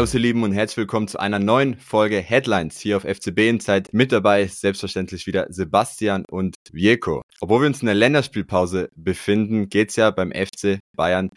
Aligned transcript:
Servus 0.00 0.14
ihr 0.14 0.20
Lieben 0.20 0.44
und 0.44 0.52
herzlich 0.52 0.78
willkommen 0.78 1.08
zu 1.08 1.20
einer 1.20 1.38
neuen 1.38 1.76
Folge 1.76 2.20
Headlines 2.20 2.80
hier 2.80 2.96
auf 2.96 3.02
FCB 3.02 3.50
Insight. 3.50 3.92
Mit 3.92 4.12
dabei 4.12 4.46
selbstverständlich 4.46 5.26
wieder 5.26 5.48
Sebastian 5.50 6.24
und 6.24 6.54
Vieco. 6.72 7.20
Obwohl 7.38 7.60
wir 7.60 7.66
uns 7.66 7.82
in 7.82 7.86
der 7.86 7.94
Länderspielpause 7.94 8.88
befinden, 8.96 9.68
geht's 9.68 9.96
ja 9.96 10.10
beim 10.10 10.32
FC 10.32 10.78
Bayern 10.96 11.28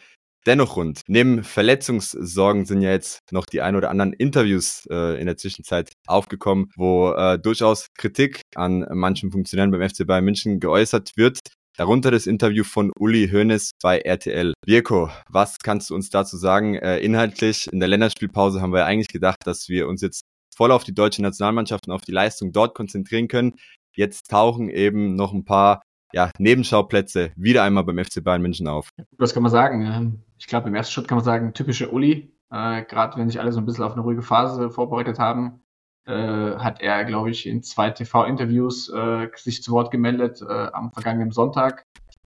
dennoch 0.46 0.78
rund. 0.78 1.02
Neben 1.08 1.44
Verletzungssorgen 1.44 2.64
sind 2.66 2.82
ja 2.82 2.92
jetzt 2.92 3.20
noch 3.32 3.46
die 3.46 3.62
ein 3.62 3.76
oder 3.76 3.90
anderen 3.90 4.14
Interviews 4.14 4.86
äh, 4.90 5.20
in 5.20 5.26
der 5.26 5.36
Zwischenzeit 5.36 5.92
aufgekommen, 6.08 6.72
wo 6.78 7.12
äh, 7.12 7.38
durchaus 7.38 7.88
Kritik 7.98 8.44
an 8.56 8.88
manchen 8.94 9.30
Funktionären 9.30 9.72
beim 9.72 9.90
FC 9.90 10.08
Bayern 10.08 10.24
München 10.24 10.62
geäußert 10.62 11.12
wird. 11.18 11.40
Darunter 11.76 12.12
das 12.12 12.28
Interview 12.28 12.64
von 12.64 12.92
Uli 13.00 13.30
Hoeneß 13.30 13.72
bei 13.82 13.98
RTL. 13.98 14.54
Birko, 14.64 15.10
was 15.28 15.58
kannst 15.58 15.90
du 15.90 15.96
uns 15.96 16.12
dazu 16.12 16.38
sagen? 16.38 16.76
Äh, 16.76 17.00
inhaltlich, 17.00 17.68
in 17.74 17.80
der 17.80 17.90
Länderspielpause 17.90 18.62
haben 18.62 18.74
wir 18.74 18.86
eigentlich 18.86 19.08
gedacht, 19.08 19.40
dass 19.46 19.70
wir 19.70 19.88
uns 19.88 20.02
jetzt 20.02 20.22
voll 20.56 20.72
auf 20.72 20.84
die 20.84 20.94
deutsche 20.94 21.24
Nationalmannschaft 21.24 21.88
und 21.88 21.94
auf 21.94 22.02
die 22.02 22.12
Leistung 22.12 22.52
dort 22.52 22.76
konzentrieren 22.76 23.28
können. 23.28 23.56
Jetzt 23.96 24.30
tauchen 24.30 24.70
eben 24.70 25.16
noch 25.16 25.34
ein 25.34 25.46
paar 25.46 25.82
ja, 26.14 26.30
Nebenschauplätze 26.38 27.32
wieder 27.36 27.64
einmal 27.64 27.84
beim 27.84 27.98
FC 27.98 28.24
Bayern 28.24 28.44
München 28.44 28.68
auf. 28.68 28.90
Was 29.18 29.34
kann 29.34 29.42
man 29.42 29.52
sagen? 29.52 30.24
Ich 30.38 30.46
glaube, 30.46 30.70
im 30.70 30.76
ersten 30.76 30.94
Schritt 30.94 31.08
kann 31.08 31.18
man 31.18 31.26
sagen, 31.26 31.56
typische 31.56 31.90
Uli. 31.90 32.38
Äh, 32.52 32.84
Gerade 32.84 33.18
wenn 33.18 33.30
sich 33.30 33.40
alle 33.40 33.52
so 33.52 33.60
ein 33.60 33.66
bisschen 33.66 33.84
auf 33.84 33.94
eine 33.94 34.04
ruhige 34.04 34.22
Phase 34.22 34.70
vorbereitet 34.70 35.18
haben, 35.18 35.64
äh, 36.06 36.58
hat 36.58 36.82
er, 36.82 37.06
glaube 37.06 37.30
ich, 37.30 37.46
in 37.46 37.64
zwei 37.64 37.90
TV-Interviews 37.90 38.90
äh, 38.90 39.30
sich 39.36 39.64
zu 39.64 39.72
Wort 39.72 39.92
gemeldet 39.92 40.42
äh, 40.42 40.68
am 40.74 40.92
vergangenen 40.92 41.32
Sonntag. 41.32 41.86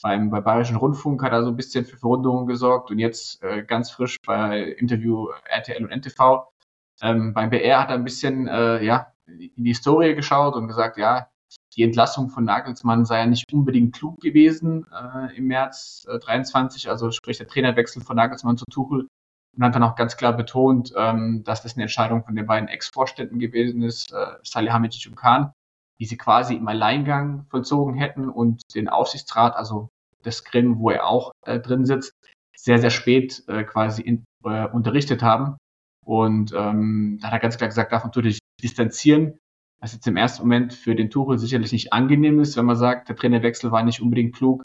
Beim, 0.03 0.31
bei 0.31 0.41
Bayerischen 0.41 0.77
Rundfunk 0.77 1.23
hat 1.23 1.33
er 1.33 1.43
so 1.45 1.51
ein 1.51 1.57
bisschen 1.57 1.85
für 1.85 1.99
Verwunderungen 1.99 2.47
gesorgt 2.47 2.91
und 2.91 2.99
jetzt 2.99 3.43
äh, 3.43 3.63
ganz 3.63 3.91
frisch 3.91 4.17
bei 4.27 4.63
Interview 4.63 5.29
RTL 5.45 5.85
und 5.85 5.91
NTV. 5.91 6.49
Ähm, 7.03 7.35
beim 7.35 7.51
BR 7.51 7.81
hat 7.81 7.91
er 7.91 7.97
ein 7.97 8.05
bisschen 8.05 8.49
äh, 8.49 8.83
ja, 8.83 9.13
in 9.27 9.65
die 9.65 9.71
Historie 9.71 10.15
geschaut 10.15 10.55
und 10.55 10.69
gesagt, 10.69 10.97
ja, 10.97 11.29
die 11.77 11.83
Entlassung 11.83 12.31
von 12.31 12.45
Nagelsmann 12.45 13.05
sei 13.05 13.19
ja 13.19 13.27
nicht 13.27 13.53
unbedingt 13.53 13.95
klug 13.95 14.21
gewesen 14.21 14.87
äh, 14.93 15.37
im 15.37 15.47
März 15.47 16.07
äh, 16.09 16.19
23, 16.19 16.89
also 16.89 17.11
sprich 17.11 17.39
der 17.39 17.47
Trainerwechsel 17.47 18.03
von 18.03 18.17
Nagelsmann 18.17 18.57
zu 18.57 18.65
Tuchel 18.71 19.07
und 19.61 19.67
hat 19.67 19.75
dann 19.75 19.83
auch 19.83 19.95
ganz 19.95 20.17
klar 20.17 20.35
betont, 20.35 20.95
ähm, 20.97 21.45
dass 21.45 21.63
das 21.63 21.75
eine 21.75 21.83
Entscheidung 21.83 22.25
von 22.25 22.35
den 22.35 22.47
beiden 22.47 22.71
Ex-Vorständen 22.71 23.39
gewesen 23.39 23.83
ist, 23.83 24.11
äh, 24.11 24.37
Salihamidzic 24.43 25.11
und 25.11 25.17
Kahn, 25.17 25.53
die 26.01 26.07
sie 26.07 26.17
quasi 26.17 26.55
im 26.55 26.67
Alleingang 26.67 27.45
vollzogen 27.51 27.95
hätten 27.95 28.31
und 28.31 28.63
den 28.75 28.89
Aufsichtsrat, 28.89 29.55
also 29.55 29.91
das 30.23 30.45
Gremium, 30.45 30.79
wo 30.79 30.89
er 30.89 31.07
auch 31.07 31.33
äh, 31.45 31.61
drin 31.61 31.85
sitzt, 31.85 32.15
sehr, 32.57 32.79
sehr 32.79 32.89
spät 32.89 33.45
äh, 33.49 33.65
quasi 33.65 34.01
in, 34.01 34.25
äh, 34.45 34.67
unterrichtet 34.67 35.23
haben. 35.23 35.59
Und 36.07 36.55
ähm, 36.57 37.19
da 37.21 37.27
hat 37.27 37.35
er 37.35 37.41
ganz 37.41 37.59
klar 37.59 37.69
gesagt, 37.69 37.93
davon 37.93 38.13
tut 38.13 38.25
er 38.25 38.31
sich 38.31 38.41
distanzieren, 38.63 39.39
was 39.79 39.93
jetzt 39.93 40.07
im 40.07 40.17
ersten 40.17 40.43
Moment 40.43 40.73
für 40.73 40.95
den 40.95 41.11
Tuchel 41.11 41.37
sicherlich 41.39 41.73
nicht 41.73 41.93
angenehm 41.93 42.41
ist, 42.41 42.57
wenn 42.57 42.65
man 42.65 42.77
sagt, 42.77 43.11
der 43.11 43.17
Trainerwechsel 43.17 43.71
war 43.71 43.83
nicht 43.83 44.01
unbedingt 44.01 44.35
klug. 44.35 44.65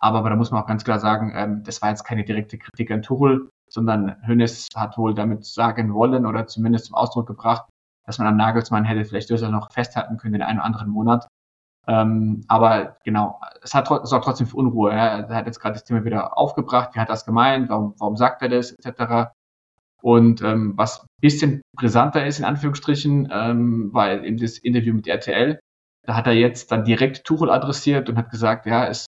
Aber, 0.00 0.18
aber 0.18 0.28
da 0.28 0.36
muss 0.36 0.50
man 0.50 0.62
auch 0.62 0.66
ganz 0.66 0.84
klar 0.84 1.00
sagen, 1.00 1.32
ähm, 1.34 1.62
das 1.64 1.80
war 1.80 1.88
jetzt 1.88 2.04
keine 2.04 2.24
direkte 2.24 2.58
Kritik 2.58 2.90
an 2.90 3.00
Tuchel, 3.00 3.48
sondern 3.74 4.16
Hönes 4.26 4.68
hat 4.76 4.96
wohl 4.96 5.14
damit 5.14 5.44
sagen 5.44 5.92
wollen 5.92 6.26
oder 6.26 6.46
zumindest 6.46 6.86
zum 6.86 6.94
Ausdruck 6.94 7.26
gebracht, 7.26 7.64
dass 8.06 8.18
man 8.18 8.28
an 8.28 8.36
Nagelsmann 8.36 8.84
hätte 8.84 9.04
vielleicht 9.04 9.30
durchaus 9.30 9.50
noch 9.50 9.72
festhalten 9.72 10.16
können 10.16 10.36
in 10.36 10.42
einen 10.42 10.58
oder 10.58 10.66
anderen 10.66 10.88
Monat. 10.90 11.26
Ähm, 11.86 12.44
aber 12.48 12.96
genau, 13.04 13.40
es 13.62 13.74
hat 13.74 13.88
sorgt 13.88 14.24
trotzdem 14.24 14.46
für 14.46 14.56
Unruhe. 14.56 14.92
Er 14.92 15.28
hat 15.28 15.46
jetzt 15.46 15.60
gerade 15.60 15.74
das 15.74 15.84
Thema 15.84 16.04
wieder 16.04 16.38
aufgebracht. 16.38 16.90
Wie 16.94 17.00
hat 17.00 17.10
das 17.10 17.26
gemeint? 17.26 17.68
Warum, 17.68 17.94
warum 17.98 18.16
sagt 18.16 18.40
er 18.42 18.48
das? 18.48 18.72
Etc. 18.72 19.32
Und 20.00 20.40
ähm, 20.42 20.74
was 20.76 21.00
ein 21.02 21.06
bisschen 21.20 21.60
brisanter 21.76 22.24
ist, 22.24 22.38
in 22.38 22.44
Anführungsstrichen, 22.44 23.28
ähm, 23.32 23.90
weil 23.92 24.24
in 24.24 24.36
das 24.36 24.58
Interview 24.58 24.94
mit 24.94 25.08
RTL, 25.08 25.58
da 26.04 26.14
hat 26.14 26.26
er 26.26 26.34
jetzt 26.34 26.70
dann 26.70 26.84
direkt 26.84 27.24
Tuchel 27.24 27.50
adressiert 27.50 28.08
und 28.08 28.16
hat 28.16 28.30
gesagt, 28.30 28.66
ja, 28.66 28.86
es 28.86 29.06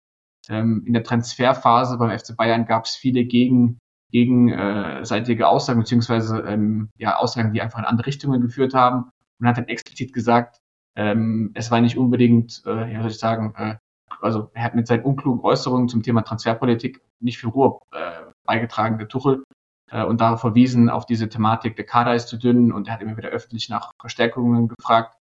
ähm, 0.48 0.84
in 0.86 0.92
der 0.92 1.04
Transferphase 1.04 1.96
beim 1.96 2.16
FC 2.16 2.36
Bayern 2.36 2.66
gab 2.66 2.84
es 2.84 2.96
viele 2.96 3.24
gegen 3.24 3.78
gegenseitige 4.10 5.42
äh, 5.42 5.46
Aussagen, 5.46 5.80
beziehungsweise 5.80 6.40
ähm, 6.40 6.90
ja, 6.98 7.16
Aussagen, 7.16 7.52
die 7.52 7.62
einfach 7.62 7.78
in 7.78 7.84
andere 7.84 8.06
Richtungen 8.06 8.40
geführt 8.40 8.74
haben 8.74 9.10
und 9.40 9.46
hat 9.46 9.58
dann 9.58 9.68
explizit 9.68 10.12
gesagt, 10.12 10.58
ähm, 10.96 11.52
es 11.54 11.70
war 11.70 11.80
nicht 11.80 11.96
unbedingt, 11.96 12.62
äh, 12.66 12.92
ja, 12.92 13.00
soll 13.00 13.10
ich 13.10 13.18
sagen, 13.18 13.54
äh, 13.56 13.76
also 14.20 14.50
er 14.54 14.64
hat 14.64 14.74
mit 14.74 14.86
seinen 14.86 15.04
unklugen 15.04 15.42
Äußerungen 15.44 15.88
zum 15.88 16.02
Thema 16.02 16.22
Transferpolitik 16.22 17.00
nicht 17.20 17.38
für 17.38 17.48
Ruhe 17.48 17.78
äh, 17.92 18.32
beigetragen, 18.44 18.98
der 18.98 19.08
Tuchel, 19.08 19.44
äh, 19.90 20.04
und 20.04 20.20
darauf 20.20 20.40
verwiesen, 20.40 20.88
auf 20.88 21.06
diese 21.06 21.28
Thematik, 21.28 21.76
der 21.76 21.86
Kader 21.86 22.14
ist 22.14 22.28
zu 22.28 22.36
dünn 22.36 22.72
und 22.72 22.88
er 22.88 22.94
hat 22.94 23.02
immer 23.02 23.16
wieder 23.16 23.30
öffentlich 23.30 23.68
nach 23.68 23.90
Verstärkungen 24.00 24.68
gefragt. 24.68 25.16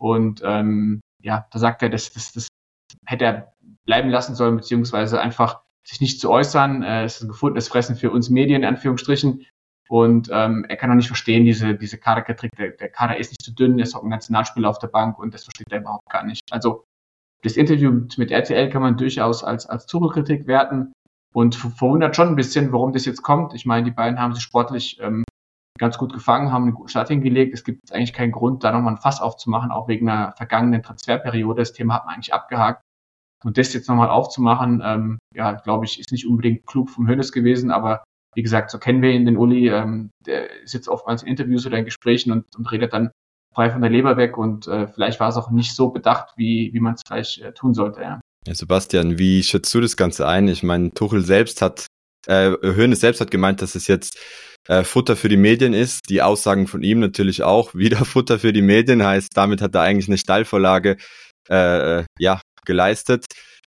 Und 0.00 0.40
ähm, 0.44 1.00
ja, 1.22 1.46
da 1.50 1.58
sagt 1.58 1.82
er, 1.82 1.90
das, 1.90 2.12
das, 2.12 2.32
das 2.32 2.48
hätte 3.06 3.24
er 3.24 3.52
bleiben 3.84 4.08
lassen 4.08 4.34
sollen, 4.34 4.56
beziehungsweise 4.56 5.20
einfach 5.20 5.62
sich 5.86 6.00
nicht 6.00 6.20
zu 6.20 6.30
äußern. 6.30 6.82
Äh, 6.82 7.04
es 7.04 7.16
ist 7.16 7.22
ein 7.22 7.28
gefundenes 7.28 7.68
Fressen 7.68 7.96
für 7.96 8.10
uns 8.10 8.30
Medien, 8.30 8.62
in 8.62 8.68
Anführungsstrichen. 8.68 9.46
Und 9.88 10.30
ähm, 10.32 10.64
er 10.68 10.76
kann 10.76 10.90
auch 10.90 10.94
nicht 10.94 11.08
verstehen, 11.08 11.44
diese, 11.44 11.74
diese 11.74 11.98
Kaderkritik. 11.98 12.54
Der, 12.56 12.70
der 12.70 12.90
Kader 12.90 13.18
ist 13.18 13.30
nicht 13.30 13.42
zu 13.42 13.52
dünn, 13.52 13.78
er 13.78 13.84
ist 13.84 13.96
auch 13.96 14.04
ein 14.04 14.08
Nationalspieler 14.08 14.68
auf 14.68 14.78
der 14.78 14.86
Bank 14.86 15.18
und 15.18 15.34
das 15.34 15.44
versteht 15.44 15.72
er 15.72 15.80
überhaupt 15.80 16.08
gar 16.08 16.24
nicht. 16.24 16.42
Also 16.52 16.84
das 17.42 17.56
Interview 17.56 17.90
mit, 18.16 18.30
RTL 18.30 18.70
kann 18.70 18.82
man 18.82 18.96
durchaus 18.96 19.42
als, 19.42 19.66
als 19.66 19.86
Tuchel-Kritik 19.86 20.46
werten 20.46 20.92
und 21.32 21.56
verwundert 21.56 22.14
schon 22.14 22.28
ein 22.28 22.36
bisschen, 22.36 22.72
warum 22.72 22.92
das 22.92 23.04
jetzt 23.04 23.22
kommt. 23.22 23.54
Ich 23.54 23.66
meine, 23.66 23.84
die 23.84 23.90
beiden 23.90 24.20
haben 24.20 24.34
sich 24.34 24.44
sportlich 24.44 25.00
ähm, 25.00 25.24
ganz 25.78 25.98
gut 25.98 26.12
gefangen, 26.12 26.52
haben 26.52 26.64
einen 26.64 26.74
guten 26.74 26.88
Start 26.88 27.08
hingelegt. 27.08 27.54
Es 27.54 27.64
gibt 27.64 27.92
eigentlich 27.92 28.12
keinen 28.12 28.32
Grund, 28.32 28.62
da 28.62 28.70
nochmal 28.70 28.94
ein 28.94 29.00
Fass 29.00 29.20
aufzumachen, 29.20 29.72
auch 29.72 29.88
wegen 29.88 30.08
einer 30.08 30.32
vergangenen 30.36 30.82
Transferperiode. 30.82 31.62
Das 31.62 31.72
Thema 31.72 31.94
hat 31.94 32.04
man 32.04 32.14
eigentlich 32.14 32.34
abgehakt. 32.34 32.82
Und 33.44 33.56
das 33.56 33.72
jetzt 33.72 33.88
nochmal 33.88 34.10
aufzumachen, 34.10 34.82
ähm, 34.84 35.18
ja, 35.34 35.52
glaube 35.52 35.86
ich, 35.86 35.98
ist 35.98 36.12
nicht 36.12 36.26
unbedingt 36.26 36.66
klug 36.66 36.90
vom 36.90 37.08
Hönes 37.08 37.32
gewesen, 37.32 37.70
aber 37.70 38.04
wie 38.34 38.42
gesagt, 38.42 38.70
so 38.70 38.78
kennen 38.78 39.02
wir 39.02 39.10
ihn, 39.10 39.24
den 39.24 39.36
Uli, 39.36 39.68
ähm, 39.68 40.10
der 40.24 40.48
sitzt 40.64 40.88
oftmals 40.88 41.22
in 41.22 41.28
Interviews 41.28 41.66
oder 41.66 41.78
in 41.78 41.84
Gesprächen 41.84 42.32
und, 42.32 42.44
und 42.56 42.70
redet 42.70 42.92
dann 42.92 43.10
frei 43.54 43.70
von 43.70 43.80
der 43.80 43.90
Leber 43.90 44.16
weg 44.16 44.38
und 44.38 44.68
äh, 44.68 44.86
vielleicht 44.86 45.20
war 45.20 45.28
es 45.28 45.36
auch 45.36 45.50
nicht 45.50 45.74
so 45.74 45.90
bedacht, 45.90 46.32
wie, 46.36 46.70
wie 46.72 46.80
man 46.80 46.94
es 46.94 47.02
vielleicht 47.06 47.38
äh, 47.40 47.52
tun 47.52 47.74
sollte, 47.74 48.00
ja. 48.00 48.20
ja. 48.46 48.54
Sebastian, 48.54 49.18
wie 49.18 49.42
schätzt 49.42 49.74
du 49.74 49.80
das 49.80 49.96
Ganze 49.96 50.28
ein? 50.28 50.46
Ich 50.48 50.62
meine, 50.62 50.92
Tuchel 50.92 51.24
selbst 51.24 51.60
hat, 51.62 51.86
äh, 52.26 52.52
Hönes 52.62 53.00
selbst 53.00 53.20
hat 53.20 53.30
gemeint, 53.30 53.62
dass 53.62 53.74
es 53.74 53.88
jetzt 53.88 54.18
äh, 54.68 54.84
Futter 54.84 55.16
für 55.16 55.28
die 55.28 55.36
Medien 55.36 55.72
ist. 55.72 56.08
Die 56.10 56.22
Aussagen 56.22 56.68
von 56.68 56.82
ihm 56.82 57.00
natürlich 57.00 57.42
auch 57.42 57.74
wieder 57.74 58.04
Futter 58.04 58.38
für 58.38 58.52
die 58.52 58.62
Medien, 58.62 59.04
heißt, 59.04 59.30
damit 59.34 59.60
hat 59.62 59.74
er 59.74 59.82
eigentlich 59.82 60.08
eine 60.08 60.18
Stallvorlage 60.18 60.96
äh, 61.48 61.98
äh 61.98 62.04
ja, 62.18 62.40
geleistet. 62.70 63.26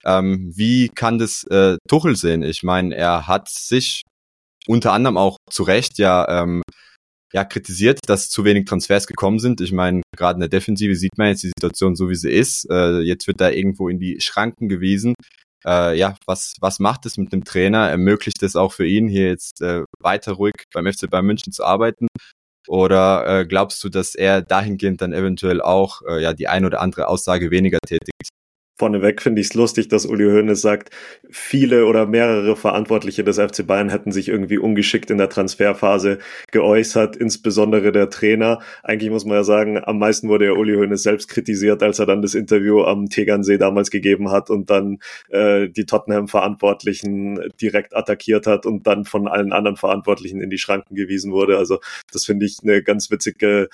Ähm, 0.05 0.51
wie 0.53 0.89
kann 0.89 1.17
das 1.19 1.43
äh, 1.45 1.77
Tuchel 1.87 2.15
sehen? 2.17 2.43
Ich 2.43 2.63
meine, 2.63 2.95
er 2.95 3.27
hat 3.27 3.49
sich 3.49 4.03
unter 4.67 4.91
anderem 4.93 5.17
auch 5.17 5.37
zu 5.49 5.63
Recht 5.63 5.97
ja, 5.97 6.43
ähm, 6.43 6.61
ja 7.33 7.45
kritisiert, 7.45 7.99
dass 8.07 8.29
zu 8.29 8.43
wenig 8.43 8.65
Transfers 8.65 9.07
gekommen 9.07 9.39
sind. 9.39 9.61
Ich 9.61 9.71
meine, 9.71 10.01
gerade 10.17 10.35
in 10.35 10.41
der 10.41 10.49
Defensive 10.49 10.95
sieht 10.95 11.17
man 11.17 11.29
jetzt 11.29 11.43
die 11.43 11.51
Situation 11.57 11.95
so, 11.95 12.09
wie 12.09 12.15
sie 12.15 12.31
ist. 12.31 12.69
Äh, 12.69 12.99
jetzt 12.99 13.27
wird 13.27 13.41
da 13.41 13.49
irgendwo 13.49 13.89
in 13.89 13.99
die 13.99 14.19
Schranken 14.19 14.67
gewiesen. 14.67 15.15
Äh, 15.65 15.97
ja, 15.97 16.15
was, 16.25 16.55
was 16.61 16.79
macht 16.79 17.05
es 17.05 17.17
mit 17.17 17.33
dem 17.33 17.43
Trainer? 17.43 17.89
Ermöglicht 17.89 18.43
es 18.43 18.55
auch 18.55 18.73
für 18.73 18.85
ihn, 18.85 19.07
hier 19.07 19.27
jetzt 19.27 19.61
äh, 19.61 19.83
weiter 19.99 20.33
ruhig 20.33 20.53
beim 20.73 20.91
FC 20.91 21.09
Bayern 21.09 21.25
München 21.25 21.53
zu 21.53 21.63
arbeiten? 21.63 22.07
Oder 22.67 23.41
äh, 23.41 23.45
glaubst 23.45 23.83
du, 23.83 23.89
dass 23.89 24.15
er 24.15 24.41
dahingehend 24.41 25.01
dann 25.01 25.13
eventuell 25.13 25.61
auch 25.61 26.01
äh, 26.07 26.21
ja 26.21 26.33
die 26.33 26.47
ein 26.47 26.65
oder 26.65 26.81
andere 26.81 27.07
Aussage 27.07 27.51
weniger 27.51 27.79
tätigt? 27.85 28.29
Vorneweg 28.79 29.21
finde 29.21 29.41
ich 29.41 29.47
es 29.47 29.53
lustig, 29.55 29.89
dass 29.89 30.05
Uli 30.05 30.23
Hoeneß 30.23 30.61
sagt, 30.61 30.89
viele 31.29 31.85
oder 31.85 32.05
mehrere 32.05 32.55
Verantwortliche 32.55 33.25
des 33.25 33.37
FC 33.37 33.67
Bayern 33.67 33.89
hätten 33.89 34.13
sich 34.13 34.29
irgendwie 34.29 34.57
ungeschickt 34.57 35.11
in 35.11 35.17
der 35.17 35.27
Transferphase 35.27 36.19
geäußert, 36.51 37.17
insbesondere 37.17 37.91
der 37.91 38.09
Trainer. 38.09 38.59
Eigentlich 38.81 39.11
muss 39.11 39.25
man 39.25 39.35
ja 39.35 39.43
sagen, 39.43 39.77
am 39.83 39.99
meisten 39.99 40.29
wurde 40.29 40.45
ja 40.45 40.51
Uli 40.53 40.75
Hoeneß 40.75 41.03
selbst 41.03 41.27
kritisiert, 41.27 41.83
als 41.83 41.99
er 41.99 42.05
dann 42.05 42.21
das 42.21 42.35
Interview 42.35 42.83
am 42.83 43.09
Tegernsee 43.09 43.57
damals 43.57 43.91
gegeben 43.91 44.31
hat 44.31 44.49
und 44.49 44.69
dann 44.69 44.99
äh, 45.27 45.67
die 45.67 45.85
Tottenham-Verantwortlichen 45.85 47.51
direkt 47.61 47.93
attackiert 47.93 48.47
hat 48.47 48.65
und 48.65 48.87
dann 48.87 49.03
von 49.03 49.27
allen 49.27 49.51
anderen 49.51 49.75
Verantwortlichen 49.75 50.39
in 50.39 50.49
die 50.49 50.57
Schranken 50.57 50.95
gewiesen 50.95 51.33
wurde. 51.33 51.57
Also 51.57 51.79
das 52.13 52.23
finde 52.23 52.45
ich 52.45 52.59
eine 52.63 52.81
ganz 52.81 53.11
witzige 53.11 53.63
äh, 53.63 53.67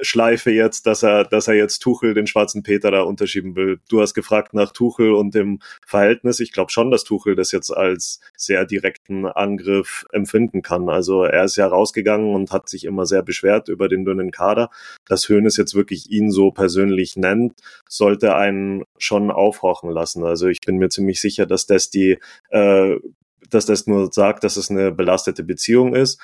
Schleife 0.00 0.50
jetzt, 0.50 0.88
dass 0.88 1.04
er, 1.04 1.22
dass 1.22 1.46
er 1.46 1.54
jetzt 1.54 1.78
Tuchel 1.78 2.12
den 2.12 2.26
schwarzen 2.26 2.64
Peter 2.64 2.90
da 2.90 3.02
unterschieben 3.02 3.54
will. 3.54 3.78
Du 3.88 4.00
hast 4.00 4.14
gefragt, 4.14 4.31
gefragt 4.32 4.54
nach 4.54 4.72
Tuchel 4.72 5.12
und 5.12 5.34
dem 5.34 5.58
Verhältnis. 5.86 6.40
Ich 6.40 6.52
glaube 6.52 6.70
schon, 6.70 6.90
dass 6.90 7.04
Tuchel 7.04 7.36
das 7.36 7.52
jetzt 7.52 7.70
als 7.70 8.20
sehr 8.34 8.64
direkten 8.64 9.26
Angriff 9.26 10.06
empfinden 10.10 10.62
kann. 10.62 10.88
Also 10.88 11.24
er 11.24 11.44
ist 11.44 11.56
ja 11.56 11.66
rausgegangen 11.66 12.34
und 12.34 12.50
hat 12.50 12.70
sich 12.70 12.84
immer 12.84 13.04
sehr 13.04 13.22
beschwert 13.22 13.68
über 13.68 13.88
den 13.88 14.06
dünnen 14.06 14.30
Kader. 14.30 14.70
Dass 15.06 15.28
Hoeneß 15.28 15.58
jetzt 15.58 15.74
wirklich 15.74 16.10
ihn 16.10 16.30
so 16.30 16.50
persönlich 16.50 17.16
nennt, 17.16 17.60
sollte 17.86 18.34
einen 18.34 18.84
schon 18.96 19.30
aufhorchen 19.30 19.90
lassen. 19.90 20.24
Also 20.24 20.46
ich 20.46 20.60
bin 20.64 20.78
mir 20.78 20.88
ziemlich 20.88 21.20
sicher, 21.20 21.44
dass 21.44 21.66
das 21.66 21.90
die 21.90 22.18
äh, 22.48 22.96
dass 23.50 23.66
das 23.66 23.86
nur 23.86 24.10
sagt, 24.10 24.44
dass 24.44 24.56
es 24.56 24.70
eine 24.70 24.92
belastete 24.92 25.44
Beziehung 25.44 25.94
ist 25.94 26.18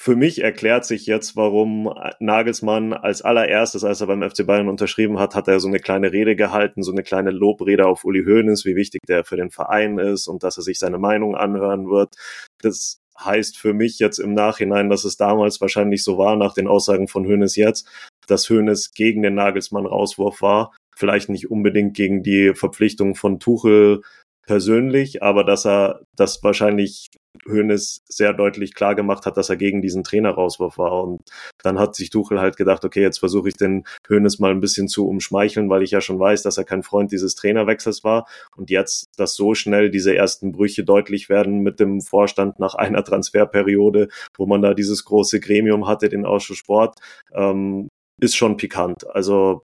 für 0.00 0.16
mich 0.16 0.42
erklärt 0.42 0.86
sich 0.86 1.04
jetzt, 1.04 1.36
warum 1.36 1.92
Nagelsmann 2.20 2.94
als 2.94 3.20
allererstes, 3.20 3.84
als 3.84 4.00
er 4.00 4.06
beim 4.06 4.22
FC 4.22 4.46
Bayern 4.46 4.70
unterschrieben 4.70 5.18
hat, 5.18 5.34
hat 5.34 5.46
er 5.46 5.60
so 5.60 5.68
eine 5.68 5.78
kleine 5.78 6.10
Rede 6.10 6.36
gehalten, 6.36 6.82
so 6.82 6.90
eine 6.90 7.02
kleine 7.02 7.30
Lobrede 7.32 7.86
auf 7.86 8.06
Uli 8.06 8.24
Hoeneß, 8.24 8.64
wie 8.64 8.76
wichtig 8.76 9.02
der 9.06 9.24
für 9.24 9.36
den 9.36 9.50
Verein 9.50 9.98
ist 9.98 10.26
und 10.26 10.42
dass 10.42 10.56
er 10.56 10.62
sich 10.62 10.78
seine 10.78 10.96
Meinung 10.96 11.36
anhören 11.36 11.90
wird. 11.90 12.14
Das 12.62 13.02
heißt 13.22 13.58
für 13.58 13.74
mich 13.74 13.98
jetzt 13.98 14.18
im 14.18 14.32
Nachhinein, 14.32 14.88
dass 14.88 15.04
es 15.04 15.18
damals 15.18 15.60
wahrscheinlich 15.60 16.02
so 16.02 16.16
war, 16.16 16.34
nach 16.34 16.54
den 16.54 16.66
Aussagen 16.66 17.06
von 17.06 17.26
Hoeneß 17.26 17.56
jetzt, 17.56 17.86
dass 18.26 18.48
Hoeneß 18.48 18.92
gegen 18.94 19.20
den 19.20 19.34
Nagelsmann-Rauswurf 19.34 20.40
war. 20.40 20.72
Vielleicht 20.96 21.28
nicht 21.28 21.50
unbedingt 21.50 21.94
gegen 21.94 22.22
die 22.22 22.54
Verpflichtung 22.54 23.16
von 23.16 23.38
Tuchel 23.38 24.00
persönlich, 24.46 25.22
aber 25.22 25.44
dass 25.44 25.66
er 25.66 26.00
das 26.16 26.42
wahrscheinlich 26.42 27.10
Hoeneß 27.48 28.02
sehr 28.06 28.32
deutlich 28.32 28.74
klar 28.74 28.94
gemacht 28.94 29.26
hat, 29.26 29.36
dass 29.36 29.50
er 29.50 29.56
gegen 29.56 29.82
diesen 29.82 30.04
Trainerauswurf 30.04 30.78
war. 30.78 31.02
Und 31.02 31.20
dann 31.62 31.78
hat 31.78 31.94
sich 31.94 32.10
Tuchel 32.10 32.40
halt 32.40 32.56
gedacht, 32.56 32.84
okay, 32.84 33.02
jetzt 33.02 33.18
versuche 33.18 33.48
ich 33.48 33.54
den 33.54 33.84
Hoeneß 34.08 34.38
mal 34.38 34.50
ein 34.50 34.60
bisschen 34.60 34.88
zu 34.88 35.08
umschmeicheln, 35.08 35.70
weil 35.70 35.82
ich 35.82 35.90
ja 35.90 36.00
schon 36.00 36.18
weiß, 36.18 36.42
dass 36.42 36.58
er 36.58 36.64
kein 36.64 36.82
Freund 36.82 37.12
dieses 37.12 37.34
Trainerwechsels 37.34 38.04
war. 38.04 38.26
Und 38.56 38.70
jetzt, 38.70 39.06
dass 39.16 39.34
so 39.34 39.54
schnell 39.54 39.90
diese 39.90 40.14
ersten 40.14 40.52
Brüche 40.52 40.84
deutlich 40.84 41.28
werden 41.28 41.60
mit 41.60 41.80
dem 41.80 42.00
Vorstand 42.00 42.58
nach 42.58 42.74
einer 42.74 43.04
Transferperiode, 43.04 44.08
wo 44.36 44.46
man 44.46 44.62
da 44.62 44.74
dieses 44.74 45.04
große 45.04 45.40
Gremium 45.40 45.86
hatte, 45.86 46.08
den 46.08 46.26
Ausschuss 46.26 46.58
Sport, 46.58 46.98
ähm, 47.32 47.88
ist 48.20 48.36
schon 48.36 48.56
pikant. 48.56 49.08
Also 49.08 49.62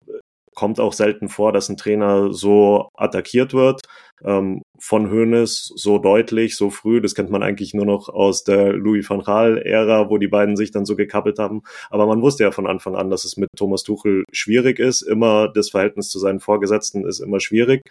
kommt 0.56 0.80
auch 0.80 0.92
selten 0.92 1.28
vor, 1.28 1.52
dass 1.52 1.68
ein 1.68 1.76
Trainer 1.76 2.32
so 2.32 2.88
attackiert 2.94 3.54
wird 3.54 3.82
ähm, 4.24 4.62
von 4.78 5.10
Hoeneß 5.10 5.72
so 5.76 5.98
deutlich, 5.98 6.56
so 6.56 6.70
früh. 6.70 7.00
Das 7.00 7.14
kennt 7.14 7.30
man 7.30 7.42
eigentlich 7.42 7.74
nur 7.74 7.86
noch 7.86 8.08
aus 8.08 8.42
der 8.42 8.72
Louis 8.72 9.08
van 9.08 9.22
Gaal-Ära, 9.22 10.10
wo 10.10 10.18
die 10.18 10.28
beiden 10.28 10.56
sich 10.56 10.70
dann 10.70 10.86
so 10.86 10.96
gekappelt 10.96 11.38
haben. 11.38 11.62
Aber 11.90 12.06
man 12.06 12.22
wusste 12.22 12.44
ja 12.44 12.50
von 12.50 12.66
Anfang 12.66 12.96
an, 12.96 13.10
dass 13.10 13.24
es 13.24 13.36
mit 13.36 13.50
Thomas 13.56 13.82
Tuchel 13.82 14.24
schwierig 14.32 14.78
ist. 14.78 15.02
Immer 15.02 15.48
das 15.48 15.70
Verhältnis 15.70 16.08
zu 16.08 16.18
seinen 16.18 16.40
Vorgesetzten 16.40 17.06
ist 17.06 17.20
immer 17.20 17.40
schwierig. 17.40 17.82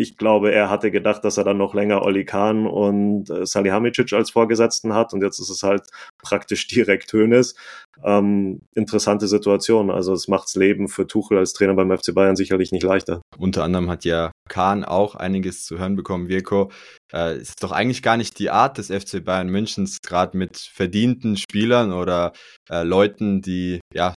Ich 0.00 0.16
glaube, 0.16 0.50
er 0.50 0.70
hatte 0.70 0.90
gedacht, 0.90 1.24
dass 1.24 1.36
er 1.36 1.44
dann 1.44 1.58
noch 1.58 1.74
länger 1.74 2.00
Oli 2.00 2.24
Kahn 2.24 2.66
und 2.66 3.28
äh, 3.28 3.44
Salihamidzic 3.44 4.14
als 4.14 4.30
Vorgesetzten 4.30 4.94
hat 4.94 5.12
und 5.12 5.22
jetzt 5.22 5.38
ist 5.38 5.50
es 5.50 5.62
halt 5.62 5.82
praktisch 6.22 6.66
direkt 6.68 7.12
Hönes. 7.12 7.54
Ähm, 8.02 8.62
interessante 8.74 9.28
Situation. 9.28 9.90
Also 9.90 10.14
es 10.14 10.26
macht's 10.26 10.56
Leben 10.56 10.88
für 10.88 11.06
Tuchel 11.06 11.36
als 11.36 11.52
Trainer 11.52 11.74
beim 11.74 11.94
FC 11.94 12.14
Bayern 12.14 12.34
sicherlich 12.34 12.72
nicht 12.72 12.82
leichter. 12.82 13.20
Unter 13.36 13.62
anderem 13.62 13.90
hat 13.90 14.06
ja 14.06 14.32
Kahn 14.48 14.86
auch 14.86 15.16
einiges 15.16 15.66
zu 15.66 15.78
hören 15.78 15.96
bekommen. 15.96 16.28
Virko, 16.28 16.70
äh, 17.12 17.36
ist 17.36 17.62
doch 17.62 17.72
eigentlich 17.72 18.02
gar 18.02 18.16
nicht 18.16 18.38
die 18.38 18.48
Art 18.48 18.78
des 18.78 18.86
FC 18.86 19.22
Bayern 19.22 19.50
Münchens, 19.50 19.98
gerade 20.02 20.34
mit 20.34 20.56
verdienten 20.56 21.36
Spielern 21.36 21.92
oder 21.92 22.32
äh, 22.70 22.84
Leuten, 22.84 23.42
die 23.42 23.80
ja 23.92 24.14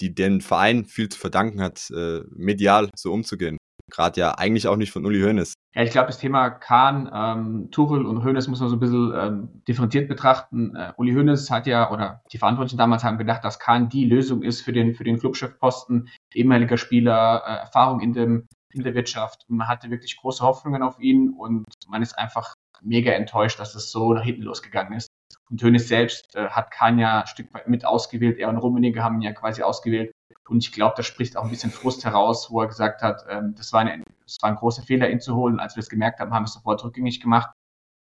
die 0.00 0.14
den 0.14 0.40
Verein 0.40 0.86
viel 0.86 1.10
zu 1.10 1.18
verdanken 1.18 1.60
hat, 1.60 1.90
äh, 1.90 2.20
medial 2.30 2.88
so 2.96 3.12
umzugehen 3.12 3.58
gerade 3.90 4.20
ja 4.20 4.32
eigentlich 4.32 4.68
auch 4.68 4.76
nicht 4.76 4.92
von 4.92 5.04
Uli 5.04 5.20
Hoeneß. 5.20 5.54
Ja, 5.74 5.82
ich 5.82 5.90
glaube, 5.90 6.06
das 6.06 6.18
Thema 6.18 6.50
Kahn, 6.50 7.10
ähm, 7.12 7.70
Tuchel 7.70 8.06
und 8.06 8.24
Hoeneß 8.24 8.48
muss 8.48 8.60
man 8.60 8.68
so 8.68 8.76
ein 8.76 8.80
bisschen 8.80 9.12
ähm, 9.14 9.62
differenziert 9.68 10.08
betrachten. 10.08 10.74
Äh, 10.74 10.92
Uli 10.96 11.12
Hoeneß 11.12 11.50
hat 11.50 11.66
ja, 11.66 11.90
oder 11.90 12.22
die 12.32 12.38
Verantwortlichen 12.38 12.78
damals 12.78 13.04
haben 13.04 13.18
gedacht, 13.18 13.44
dass 13.44 13.58
Kahn 13.58 13.88
die 13.88 14.06
Lösung 14.06 14.42
ist 14.42 14.62
für 14.62 14.72
den, 14.72 14.94
für 14.94 15.04
den 15.04 15.18
Clubchefposten, 15.18 16.08
ehemaliger 16.32 16.78
Spieler, 16.78 17.42
äh, 17.46 17.56
Erfahrung 17.58 18.00
in, 18.00 18.12
dem, 18.12 18.46
in 18.72 18.82
der 18.82 18.94
Wirtschaft. 18.94 19.44
Und 19.48 19.58
man 19.58 19.68
hatte 19.68 19.90
wirklich 19.90 20.16
große 20.16 20.42
Hoffnungen 20.42 20.82
auf 20.82 20.98
ihn 20.98 21.30
und 21.30 21.64
man 21.88 22.02
ist 22.02 22.18
einfach 22.18 22.54
mega 22.82 23.12
enttäuscht, 23.12 23.58
dass 23.58 23.74
es 23.74 23.90
so 23.90 24.14
nach 24.14 24.24
hinten 24.24 24.42
losgegangen 24.42 24.94
ist. 24.94 25.08
Und 25.50 25.62
Hoeneß 25.62 25.88
selbst 25.88 26.34
äh, 26.34 26.48
hat 26.48 26.70
Kahn 26.70 26.98
ja 26.98 27.20
ein 27.20 27.26
Stück 27.26 27.52
weit 27.54 27.68
mit 27.68 27.84
ausgewählt. 27.84 28.38
Er 28.38 28.48
und 28.48 28.56
Rummenigge 28.56 29.02
haben 29.02 29.16
ihn 29.16 29.22
ja 29.22 29.32
quasi 29.32 29.62
ausgewählt, 29.62 30.12
und 30.48 30.58
ich 30.58 30.72
glaube, 30.72 30.94
da 30.96 31.02
spricht 31.02 31.36
auch 31.36 31.44
ein 31.44 31.50
bisschen 31.50 31.70
Frust 31.70 32.04
heraus, 32.04 32.50
wo 32.50 32.60
er 32.60 32.68
gesagt 32.68 33.02
hat, 33.02 33.24
ähm, 33.28 33.54
das, 33.56 33.72
war 33.72 33.80
eine, 33.80 34.04
das 34.24 34.38
war 34.40 34.50
ein 34.50 34.56
großer 34.56 34.82
Fehler, 34.82 35.10
ihn 35.10 35.20
zu 35.20 35.34
holen. 35.34 35.58
Als 35.58 35.76
wir 35.76 35.80
es 35.80 35.88
gemerkt 35.88 36.20
haben, 36.20 36.32
haben 36.32 36.44
wir 36.44 36.48
es 36.48 36.54
sofort 36.54 36.84
rückgängig 36.84 37.20
gemacht. 37.20 37.50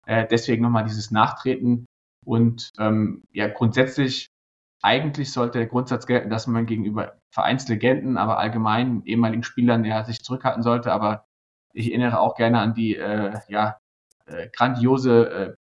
Äh, 0.08 0.28
deswegen 0.30 0.64
nochmal 0.64 0.86
dieses 0.86 1.12
Nachtreten. 1.12 1.86
Und 2.26 2.72
ähm, 2.80 3.24
ja, 3.32 3.48
grundsätzlich, 3.48 4.28
eigentlich 4.82 5.32
sollte 5.32 5.60
der 5.60 5.68
Grundsatz 5.68 6.08
gelten, 6.08 6.30
dass 6.30 6.48
man 6.48 6.66
gegenüber 6.66 7.18
Vereinslegenden, 7.32 8.18
aber 8.18 8.40
allgemein 8.40 9.04
ehemaligen 9.06 9.44
Spielern 9.44 9.86
ja 9.86 10.04
sich 10.04 10.24
zurückhalten 10.24 10.64
sollte. 10.64 10.92
Aber 10.92 11.26
ich 11.74 11.90
erinnere 11.90 12.20
auch 12.20 12.36
gerne 12.36 12.60
an 12.60 12.74
die 12.74 12.96
äh, 12.96 13.38
ja, 13.48 13.78
äh, 14.26 14.50
grandiose 14.50 15.30
äh, 15.30 15.61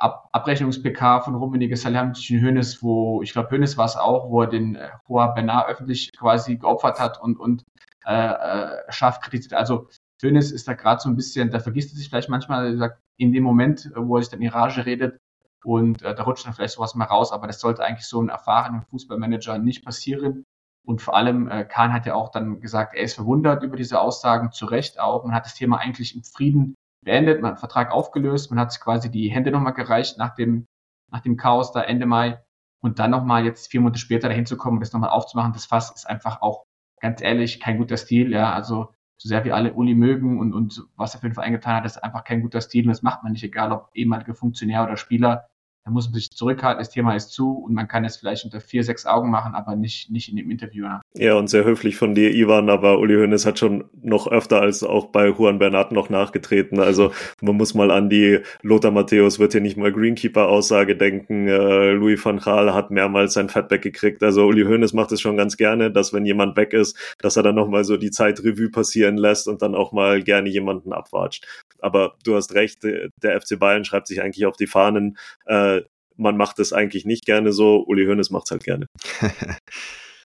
Ab 0.00 0.28
Abrechnungs-PK 0.32 1.20
von 1.20 1.34
Rummenigge 1.34 1.76
Salihamidzic 1.76 2.40
Hönes, 2.40 2.82
wo, 2.82 3.22
ich 3.22 3.32
glaube, 3.32 3.50
Hönes 3.50 3.76
war 3.76 3.84
es 3.84 3.96
auch, 3.96 4.30
wo 4.30 4.42
er 4.42 4.48
den 4.48 4.74
äh, 4.74 4.88
Hoa 5.06 5.28
Bernard 5.28 5.68
öffentlich 5.68 6.10
quasi 6.18 6.56
geopfert 6.56 6.98
hat 6.98 7.20
und, 7.20 7.38
und 7.38 7.64
äh, 8.06 8.32
äh, 8.32 8.92
scharf 8.92 9.20
kritisiert. 9.20 9.54
Also 9.54 9.88
Hönes 10.22 10.52
ist 10.52 10.66
da 10.68 10.72
gerade 10.72 11.00
so 11.00 11.08
ein 11.08 11.16
bisschen, 11.16 11.50
da 11.50 11.58
vergisst 11.60 11.92
er 11.92 11.98
sich 11.98 12.08
vielleicht 12.08 12.30
manchmal, 12.30 12.76
sagt, 12.78 12.98
in 13.18 13.32
dem 13.32 13.44
Moment, 13.44 13.90
wo 13.94 14.16
er 14.16 14.22
sich 14.22 14.30
dann 14.30 14.40
in 14.40 14.48
Rage 14.48 14.86
redet 14.86 15.18
und 15.64 16.02
äh, 16.02 16.14
da 16.14 16.22
rutscht 16.22 16.46
dann 16.46 16.54
vielleicht 16.54 16.74
sowas 16.74 16.94
mal 16.94 17.04
raus, 17.04 17.32
aber 17.32 17.46
das 17.46 17.60
sollte 17.60 17.84
eigentlich 17.84 18.06
so 18.06 18.20
einem 18.20 18.30
erfahrenen 18.30 18.82
Fußballmanager 18.82 19.58
nicht 19.58 19.84
passieren. 19.84 20.44
Und 20.86 21.02
vor 21.02 21.14
allem, 21.14 21.48
äh, 21.48 21.64
Kahn 21.64 21.92
hat 21.92 22.06
ja 22.06 22.14
auch 22.14 22.30
dann 22.30 22.60
gesagt, 22.60 22.94
er 22.94 23.02
ist 23.02 23.14
verwundert 23.14 23.62
über 23.62 23.76
diese 23.76 24.00
Aussagen, 24.00 24.52
zu 24.52 24.64
Recht 24.64 24.98
auch. 24.98 25.24
Man 25.24 25.34
hat 25.34 25.44
das 25.44 25.54
Thema 25.54 25.76
eigentlich 25.78 26.16
im 26.16 26.24
Frieden 26.24 26.74
beendet, 27.02 27.40
man 27.40 27.52
hat 27.52 27.60
Vertrag 27.60 27.92
aufgelöst, 27.92 28.50
man 28.50 28.60
hat 28.60 28.78
quasi 28.80 29.10
die 29.10 29.30
Hände 29.30 29.50
nochmal 29.50 29.74
gereicht 29.74 30.18
nach 30.18 30.34
dem, 30.34 30.66
nach 31.10 31.20
dem 31.20 31.36
Chaos 31.36 31.72
da 31.72 31.82
Ende 31.82 32.06
Mai 32.06 32.42
und 32.82 32.98
dann 32.98 33.10
nochmal 33.10 33.44
jetzt 33.44 33.70
vier 33.70 33.80
Monate 33.80 33.98
später 33.98 34.28
dahin 34.28 34.46
zu 34.46 34.56
kommen 34.56 34.76
und 34.76 34.80
das 34.80 34.92
nochmal 34.92 35.10
aufzumachen, 35.10 35.52
das 35.52 35.66
Fass 35.66 35.90
ist 35.90 36.06
einfach 36.06 36.42
auch 36.42 36.64
ganz 37.00 37.22
ehrlich 37.22 37.60
kein 37.60 37.78
guter 37.78 37.96
Stil, 37.96 38.32
ja, 38.32 38.52
also 38.52 38.94
so 39.16 39.28
sehr 39.28 39.44
wir 39.44 39.54
alle 39.54 39.74
Uli 39.74 39.94
mögen 39.94 40.38
und, 40.38 40.54
und 40.54 40.82
was 40.96 41.14
er 41.14 41.20
für 41.20 41.28
den 41.28 41.34
Verein 41.34 41.52
getan 41.52 41.76
hat, 41.76 41.84
ist 41.84 42.02
einfach 42.02 42.24
kein 42.24 42.40
guter 42.40 42.60
Stil 42.60 42.84
und 42.84 42.90
das 42.90 43.02
macht 43.02 43.22
man 43.22 43.32
nicht, 43.32 43.44
egal 43.44 43.72
ob 43.72 43.90
ehemaliger 43.94 44.34
Funktionär 44.34 44.82
oder 44.82 44.96
Spieler. 44.96 45.49
Da 45.84 45.90
muss 45.90 46.06
man 46.06 46.14
sich 46.14 46.30
zurückhalten, 46.30 46.78
das 46.78 46.90
Thema 46.90 47.14
ist 47.14 47.30
zu 47.30 47.52
und 47.52 47.72
man 47.72 47.88
kann 47.88 48.04
es 48.04 48.18
vielleicht 48.18 48.44
unter 48.44 48.60
vier, 48.60 48.84
sechs 48.84 49.06
Augen 49.06 49.30
machen, 49.30 49.54
aber 49.54 49.76
nicht, 49.76 50.10
nicht 50.10 50.28
in 50.28 50.36
dem 50.36 50.50
Interview. 50.50 50.84
Ja. 50.84 51.00
ja, 51.14 51.34
und 51.34 51.48
sehr 51.48 51.64
höflich 51.64 51.96
von 51.96 52.14
dir, 52.14 52.34
Ivan, 52.34 52.68
aber 52.68 52.98
Uli 52.98 53.14
Hoeneß 53.14 53.46
hat 53.46 53.58
schon 53.58 53.84
noch 54.02 54.26
öfter 54.26 54.60
als 54.60 54.82
auch 54.82 55.06
bei 55.06 55.28
Juan 55.28 55.58
Bernat 55.58 55.92
noch 55.92 56.10
nachgetreten. 56.10 56.80
Also 56.80 57.12
man 57.40 57.56
muss 57.56 57.74
mal 57.74 57.90
an 57.90 58.10
die 58.10 58.40
Lothar 58.62 58.90
Matthäus 58.90 59.38
wird 59.38 59.52
hier 59.52 59.62
nicht 59.62 59.78
mal 59.78 59.90
Greenkeeper-Aussage 59.90 60.96
denken. 60.96 61.48
Äh, 61.48 61.92
Louis 61.92 62.22
van 62.22 62.38
Gaal 62.38 62.74
hat 62.74 62.90
mehrmals 62.90 63.32
sein 63.32 63.48
Feedback 63.48 63.82
gekriegt. 63.82 64.22
Also 64.22 64.44
Uli 64.44 64.64
Hoeneß 64.64 64.92
macht 64.92 65.12
es 65.12 65.20
schon 65.22 65.38
ganz 65.38 65.56
gerne, 65.56 65.90
dass 65.90 66.12
wenn 66.12 66.26
jemand 66.26 66.56
weg 66.56 66.74
ist, 66.74 66.96
dass 67.18 67.36
er 67.36 67.42
dann 67.42 67.54
nochmal 67.54 67.84
so 67.84 67.96
die 67.96 68.10
Zeit 68.10 68.40
Revue 68.44 68.70
passieren 68.70 69.16
lässt 69.16 69.48
und 69.48 69.62
dann 69.62 69.74
auch 69.74 69.92
mal 69.92 70.22
gerne 70.22 70.50
jemanden 70.50 70.92
abwatscht. 70.92 71.46
Aber 71.82 72.16
du 72.24 72.36
hast 72.36 72.54
recht, 72.54 72.82
der 72.82 73.40
FC 73.40 73.58
Bayern 73.58 73.84
schreibt 73.84 74.06
sich 74.06 74.22
eigentlich 74.22 74.46
auf 74.46 74.56
die 74.56 74.66
Fahnen, 74.66 75.16
äh, 75.46 75.82
man 76.16 76.36
macht 76.36 76.58
es 76.58 76.72
eigentlich 76.72 77.06
nicht 77.06 77.24
gerne 77.24 77.52
so, 77.52 77.84
Uli 77.86 78.04
Hoeneß 78.06 78.30
macht 78.30 78.44
es 78.46 78.50
halt 78.50 78.64
gerne. 78.64 78.86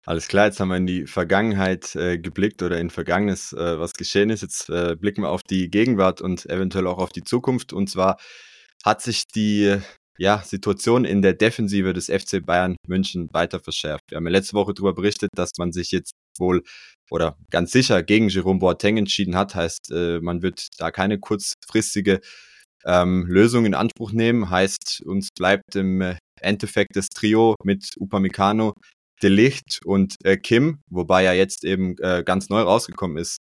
Alles 0.04 0.26
klar, 0.26 0.46
jetzt 0.46 0.58
haben 0.58 0.68
wir 0.68 0.76
in 0.76 0.86
die 0.86 1.06
Vergangenheit 1.06 1.94
äh, 1.94 2.18
geblickt 2.18 2.62
oder 2.62 2.78
in 2.78 2.90
Vergangenes, 2.90 3.52
äh, 3.52 3.78
was 3.78 3.92
geschehen 3.92 4.30
ist. 4.30 4.42
Jetzt 4.42 4.68
äh, 4.68 4.96
blicken 4.96 5.22
wir 5.22 5.30
auf 5.30 5.42
die 5.48 5.70
Gegenwart 5.70 6.20
und 6.20 6.44
eventuell 6.46 6.88
auch 6.88 6.98
auf 6.98 7.10
die 7.10 7.22
Zukunft. 7.22 7.72
Und 7.72 7.88
zwar 7.88 8.18
hat 8.84 9.00
sich 9.00 9.26
die 9.28 9.76
ja, 10.18 10.42
Situation 10.44 11.04
in 11.04 11.22
der 11.22 11.34
Defensive 11.34 11.92
des 11.92 12.06
FC 12.06 12.44
Bayern 12.44 12.76
München 12.86 13.28
weiter 13.32 13.60
verschärft. 13.60 14.02
Wir 14.08 14.16
haben 14.16 14.26
ja 14.26 14.32
letzte 14.32 14.54
Woche 14.54 14.74
darüber 14.74 14.94
berichtet, 14.94 15.30
dass 15.36 15.50
man 15.58 15.72
sich 15.72 15.92
jetzt 15.92 16.12
wohl 16.38 16.62
oder 17.10 17.36
ganz 17.50 17.72
sicher 17.72 18.02
gegen 18.02 18.28
Jerome 18.28 18.58
Boateng 18.58 18.96
entschieden 18.96 19.36
hat. 19.36 19.54
Heißt, 19.54 19.90
äh, 19.92 20.20
man 20.20 20.42
wird 20.42 20.68
da 20.78 20.90
keine 20.90 21.18
kurzfristige 21.18 22.20
ähm, 22.84 23.26
Lösung 23.26 23.66
in 23.66 23.74
Anspruch 23.74 24.12
nehmen. 24.12 24.50
Heißt, 24.50 25.02
uns 25.04 25.28
bleibt 25.36 25.76
im 25.76 26.00
äh, 26.00 26.16
Endeffekt 26.40 26.96
das 26.96 27.08
Trio 27.08 27.54
mit 27.64 27.90
Upamecano, 27.98 28.74
Delicht 29.22 29.80
und 29.84 30.16
äh, 30.24 30.36
Kim, 30.36 30.80
wobei 30.90 31.22
ja 31.22 31.32
jetzt 31.32 31.64
eben 31.64 31.96
äh, 31.98 32.22
ganz 32.24 32.48
neu 32.48 32.62
rausgekommen 32.62 33.18
ist, 33.18 33.38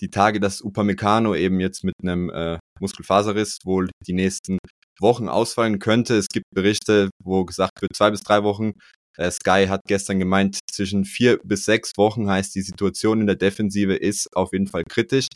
die 0.00 0.10
Tage, 0.10 0.40
dass 0.40 0.62
Upamecano 0.62 1.34
eben 1.34 1.60
jetzt 1.60 1.84
mit 1.84 1.94
einem 2.02 2.28
äh, 2.30 2.58
Muskelfaserriss 2.80 3.58
wohl 3.64 3.88
die 4.06 4.14
nächsten 4.14 4.58
Wochen 5.00 5.28
ausfallen 5.28 5.78
könnte. 5.78 6.16
Es 6.16 6.26
gibt 6.28 6.46
Berichte, 6.54 7.10
wo 7.22 7.44
gesagt 7.44 7.80
wird, 7.80 7.94
zwei 7.94 8.10
bis 8.10 8.22
drei 8.22 8.42
Wochen. 8.42 8.72
Äh, 9.16 9.30
Sky 9.30 9.66
hat 9.68 9.82
gestern 9.86 10.18
gemeint, 10.18 10.58
zwischen 10.70 11.04
vier 11.04 11.38
bis 11.44 11.64
sechs 11.64 11.92
Wochen 11.96 12.28
heißt, 12.28 12.54
die 12.54 12.62
Situation 12.62 13.20
in 13.20 13.26
der 13.26 13.36
Defensive 13.36 13.94
ist 13.94 14.28
auf 14.34 14.52
jeden 14.52 14.66
Fall 14.66 14.84
kritisch 14.88 15.28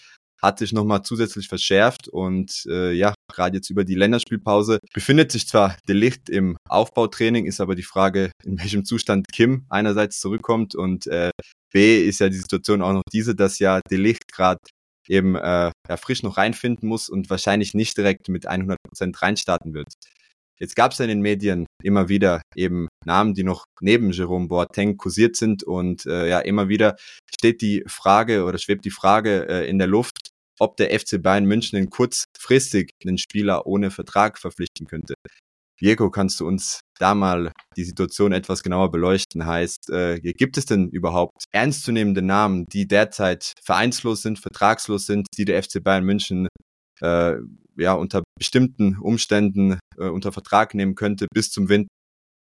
hat 0.42 0.58
sich 0.58 0.72
nochmal 0.72 1.02
zusätzlich 1.02 1.48
verschärft 1.48 2.08
und 2.08 2.66
äh, 2.68 2.92
ja, 2.92 3.14
gerade 3.32 3.56
jetzt 3.56 3.70
über 3.70 3.84
die 3.84 3.94
Länderspielpause 3.94 4.78
befindet 4.92 5.32
sich 5.32 5.48
zwar 5.48 5.76
Delicht 5.88 6.28
im 6.28 6.56
Aufbautraining, 6.68 7.46
ist 7.46 7.60
aber 7.60 7.74
die 7.74 7.82
Frage, 7.82 8.30
in 8.44 8.58
welchem 8.58 8.84
Zustand 8.84 9.26
Kim 9.32 9.66
einerseits 9.68 10.20
zurückkommt 10.20 10.74
und 10.74 11.06
äh, 11.06 11.30
B 11.72 12.06
ist 12.06 12.20
ja 12.20 12.28
die 12.28 12.38
Situation 12.38 12.82
auch 12.82 12.92
noch 12.92 13.02
diese, 13.12 13.34
dass 13.34 13.58
ja 13.58 13.80
Delicht 13.90 14.32
gerade 14.32 14.60
eben 15.08 15.36
äh, 15.36 15.70
ja, 15.88 15.96
frisch 15.96 16.22
noch 16.22 16.36
reinfinden 16.36 16.88
muss 16.88 17.08
und 17.08 17.30
wahrscheinlich 17.30 17.74
nicht 17.74 17.96
direkt 17.96 18.28
mit 18.28 18.48
100% 18.48 18.76
reinstarten 19.22 19.72
wird. 19.72 19.88
Jetzt 20.58 20.74
gab 20.74 20.92
es 20.92 21.00
in 21.00 21.08
den 21.08 21.20
Medien 21.20 21.66
immer 21.82 22.08
wieder 22.08 22.40
eben 22.54 22.88
Namen, 23.04 23.34
die 23.34 23.44
noch 23.44 23.64
neben 23.80 24.10
Jerome 24.10 24.48
Boateng 24.48 24.96
kursiert 24.96 25.36
sind 25.36 25.62
und 25.62 26.06
äh, 26.06 26.28
ja 26.28 26.38
immer 26.40 26.68
wieder 26.68 26.96
steht 27.28 27.60
die 27.60 27.84
Frage 27.86 28.44
oder 28.44 28.58
schwebt 28.58 28.84
die 28.84 28.90
Frage 28.90 29.48
äh, 29.48 29.68
in 29.68 29.78
der 29.78 29.86
Luft, 29.86 30.30
ob 30.58 30.76
der 30.76 30.98
FC 30.98 31.22
Bayern 31.22 31.44
München 31.44 31.90
kurzfristig 31.90 32.90
einen 33.04 33.18
Spieler 33.18 33.66
ohne 33.66 33.90
Vertrag 33.90 34.38
verpflichten 34.38 34.86
könnte. 34.86 35.14
Diego, 35.78 36.10
kannst 36.10 36.40
du 36.40 36.46
uns 36.46 36.80
da 36.98 37.14
mal 37.14 37.52
die 37.76 37.84
Situation 37.84 38.32
etwas 38.32 38.62
genauer 38.62 38.90
beleuchten? 38.90 39.44
Heißt, 39.44 39.90
äh, 39.90 40.18
gibt 40.20 40.56
es 40.56 40.64
denn 40.64 40.88
überhaupt 40.88 41.44
ernstzunehmende 41.52 42.22
Namen, 42.22 42.64
die 42.72 42.88
derzeit 42.88 43.52
vereinslos 43.62 44.22
sind, 44.22 44.38
vertragslos 44.38 45.04
sind, 45.04 45.26
die 45.36 45.44
der 45.44 45.62
FC 45.62 45.84
Bayern 45.84 46.04
München 46.04 46.48
äh, 47.02 47.34
ja 47.76 47.94
unter 47.94 48.22
bestimmten 48.38 48.98
Umständen 48.98 49.78
äh, 49.98 50.08
unter 50.08 50.32
Vertrag 50.32 50.74
nehmen 50.74 50.94
könnte 50.94 51.26
bis 51.32 51.50
zum 51.50 51.68
Winter? 51.68 51.88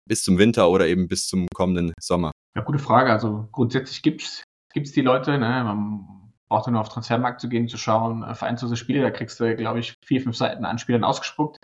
bis 0.08 0.24
zum 0.24 0.38
Winter 0.38 0.70
oder 0.70 0.88
eben 0.88 1.08
bis 1.08 1.28
zum 1.28 1.48
kommenden 1.54 1.94
Sommer? 2.00 2.32
Ja, 2.56 2.64
gute 2.64 2.80
Frage. 2.80 3.12
Also 3.12 3.48
grundsätzlich 3.52 4.02
gibt's 4.02 4.44
gibt's 4.74 4.92
die 4.92 5.02
Leute. 5.02 5.32
Ne? 5.38 5.64
Man 5.64 6.32
braucht 6.50 6.68
nur 6.68 6.82
auf 6.82 6.90
Transfermarkt 6.90 7.42
zu 7.42 7.50
gehen, 7.50 7.68
zu 7.68 7.78
schauen, 7.78 8.24
äh, 8.24 8.34
vereinslose 8.34 8.78
Spiele. 8.78 9.02
Da 9.02 9.12
kriegst 9.12 9.40
du, 9.40 9.56
glaube 9.56 9.80
ich, 9.80 9.96
vier, 10.04 10.22
fünf 10.22 10.36
Seiten 10.36 10.66
an 10.66 10.80
Spielern 10.80 11.04
ausgespuckt. 11.04 11.58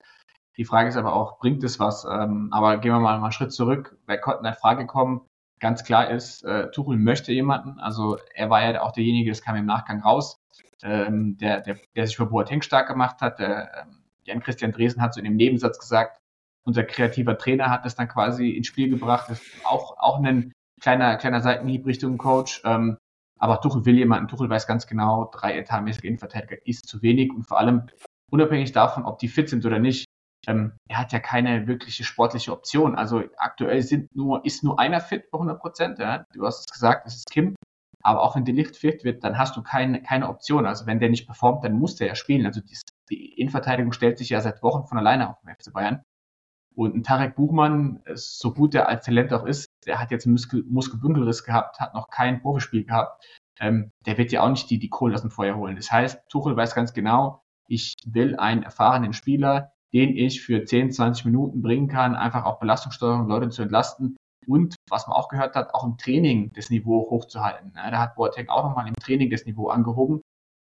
Die 0.58 0.66
Frage 0.66 0.90
ist 0.90 0.98
aber 0.98 1.14
auch, 1.14 1.40
bringt 1.40 1.64
es 1.64 1.80
was? 1.80 2.06
Ähm, 2.06 2.50
aber 2.52 2.78
gehen 2.78 2.92
wir 2.92 3.00
mal, 3.00 3.18
mal 3.18 3.24
einen 3.24 3.32
Schritt 3.32 3.54
zurück. 3.54 3.98
Wer 4.06 4.20
konnte 4.20 4.40
in 4.40 4.44
der 4.44 4.54
Frage 4.54 4.86
kommen? 4.86 5.22
Ganz 5.60 5.84
klar 5.84 6.12
ist, 6.12 6.44
äh, 6.44 6.70
Tuchel 6.72 6.98
möchte 6.98 7.32
jemanden. 7.32 7.80
Also 7.80 8.18
er 8.36 8.50
war 8.50 8.64
ja 8.64 8.82
auch 8.82 8.92
derjenige, 8.92 9.32
das 9.32 9.42
kam 9.42 9.56
im 9.56 9.66
Nachgang 9.66 10.02
raus, 10.02 10.36
ähm, 10.84 11.38
der, 11.38 11.62
der, 11.62 11.78
der 11.96 12.08
sich 12.08 12.16
für 12.16 12.26
Boateng 12.26 12.62
stark 12.62 12.88
gemacht 12.88 13.22
hat. 13.22 13.40
Der, 13.40 13.72
ähm, 13.82 14.04
Jan-Christian 14.26 14.72
Dresen 14.72 15.02
hat 15.02 15.14
so 15.14 15.20
in 15.20 15.26
dem 15.26 15.36
Nebensatz 15.36 15.80
gesagt, 15.80 16.20
unser 16.66 16.84
kreativer 16.84 17.38
Trainer 17.38 17.70
hat 17.70 17.86
das 17.86 17.96
dann 17.96 18.08
quasi 18.08 18.52
ins 18.52 18.68
Spiel 18.68 18.90
gebracht. 18.90 19.30
Das 19.30 19.42
ist 19.42 19.66
auch, 19.66 19.98
auch 19.98 20.22
ein 20.24 20.54
kleiner, 20.82 21.18
kleiner 21.18 21.42
Seitenhieb 21.42 21.86
Richtung 21.86 22.18
Coach. 22.18 22.62
Ähm, 22.64 22.98
aber 23.40 23.60
Tuchel 23.60 23.86
will 23.86 23.98
jemanden. 23.98 24.30
Tuchel 24.30 24.50
weiß 24.50 24.68
ganz 24.68 24.88
genau, 24.88 25.30
drei 25.34 25.58
etatmäßige 25.58 26.04
Innenverteidiger 26.06 26.66
ist 26.66 26.88
zu 26.88 27.02
wenig 27.02 27.32
und 27.34 27.44
vor 27.44 27.60
allem 27.60 27.88
unabhängig 28.32 28.72
davon, 28.72 29.04
ob 29.04 29.20
die 29.20 29.28
fit 29.28 29.50
sind 29.50 29.66
oder 29.66 29.80
nicht. 29.80 30.06
Ähm, 30.48 30.74
er 30.90 31.00
hat 31.00 31.12
ja 31.12 31.20
keine 31.20 31.68
wirkliche 31.68 32.04
sportliche 32.04 32.52
Option. 32.52 32.96
Also 32.96 33.24
aktuell 33.38 33.82
sind 33.82 34.16
nur, 34.16 34.46
ist 34.46 34.64
nur 34.64 34.80
einer 34.80 35.02
fit 35.02 35.30
bei 35.32 35.38
100 35.38 35.60
Prozent. 35.60 36.00
Ja? 36.00 36.26
Du 36.34 36.46
hast 36.46 36.62
es 36.62 36.74
gesagt, 36.74 37.06
es 37.08 37.16
ist 37.16 37.30
Kim. 37.30 37.56
Aber 38.04 38.22
auch 38.22 38.36
wenn 38.36 38.44
die 38.44 38.52
Licht 38.52 38.76
fit 38.76 39.04
wird, 39.06 39.24
dann 39.24 39.38
hast 39.38 39.56
du 39.56 39.64
keine, 39.64 40.02
keine 40.02 40.28
Option. 40.28 40.66
Also 40.66 40.86
wenn 40.86 41.00
der 41.00 41.10
nicht 41.10 41.26
performt, 41.26 41.64
dann 41.64 41.80
muss 41.80 41.96
der 41.96 42.08
ja 42.08 42.16
spielen. 42.16 42.46
Also 42.46 42.60
die, 42.60 42.78
die 43.10 43.40
Innenverteidigung 43.40 43.94
stellt 43.94 44.18
sich 44.18 44.30
ja 44.30 44.42
seit 44.42 44.62
Wochen 44.62 44.86
von 44.86 44.98
alleine 44.98 45.30
auf 45.30 45.40
dem 45.40 45.56
FC 45.56 45.72
Bayern. 45.72 46.04
Und 46.76 46.96
ein 46.96 47.04
Tarek 47.04 47.36
Buchmann, 47.36 48.02
so 48.14 48.52
gut 48.54 48.76
er 48.76 48.90
als 48.90 49.06
Talent 49.06 49.32
auch 49.32 49.46
ist, 49.46 49.68
der 49.86 50.02
hat 50.02 50.12
jetzt 50.12 50.26
einen 50.26 50.34
Muskel 50.34 50.64
Muskelbündelriss 50.68 51.44
gehabt, 51.44 51.80
hat 51.80 51.94
noch 51.94 52.10
kein 52.10 52.42
Profispiel 52.42 52.84
gehabt. 52.84 53.24
Ähm, 53.60 53.92
der 54.06 54.18
wird 54.18 54.32
ja 54.32 54.42
auch 54.42 54.50
nicht 54.50 54.70
die, 54.70 54.80
die 54.80 54.90
Kohle 54.90 55.14
aus 55.14 55.22
dem 55.22 55.30
Feuer 55.30 55.56
holen. 55.56 55.76
Das 55.76 55.92
heißt, 55.92 56.28
Tuchel 56.30 56.58
weiß 56.58 56.74
ganz 56.74 56.94
genau, 56.94 57.44
ich 57.68 57.94
will 58.06 58.36
einen 58.38 58.64
erfahrenen 58.64 59.14
Spieler, 59.14 59.72
den 59.94 60.18
ich 60.18 60.42
für 60.42 60.66
10, 60.66 60.92
20 60.92 61.26
Minuten 61.26 61.62
bringen 61.62 61.88
kann, 61.88 62.16
einfach 62.16 62.46
auch 62.46 62.60
Belastungssteuerung, 62.60 63.28
Leute 63.28 63.50
zu 63.50 63.62
entlasten 63.62 64.18
und, 64.48 64.76
was 64.90 65.08
man 65.08 65.16
auch 65.16 65.30
gehört 65.30 65.56
hat, 65.56 65.74
auch 65.74 65.84
im 65.84 65.98
Training 65.98 66.52
das 66.54 66.70
Niveau 66.70 67.10
hochzuhalten. 67.10 67.74
Da 67.74 68.00
hat 68.00 68.16
Boateng 68.16 68.50
auch 68.50 68.64
nochmal 68.64 68.88
im 68.88 68.96
Training 68.96 69.30
das 69.30 69.46
Niveau 69.46 69.70
angehoben. 69.70 70.22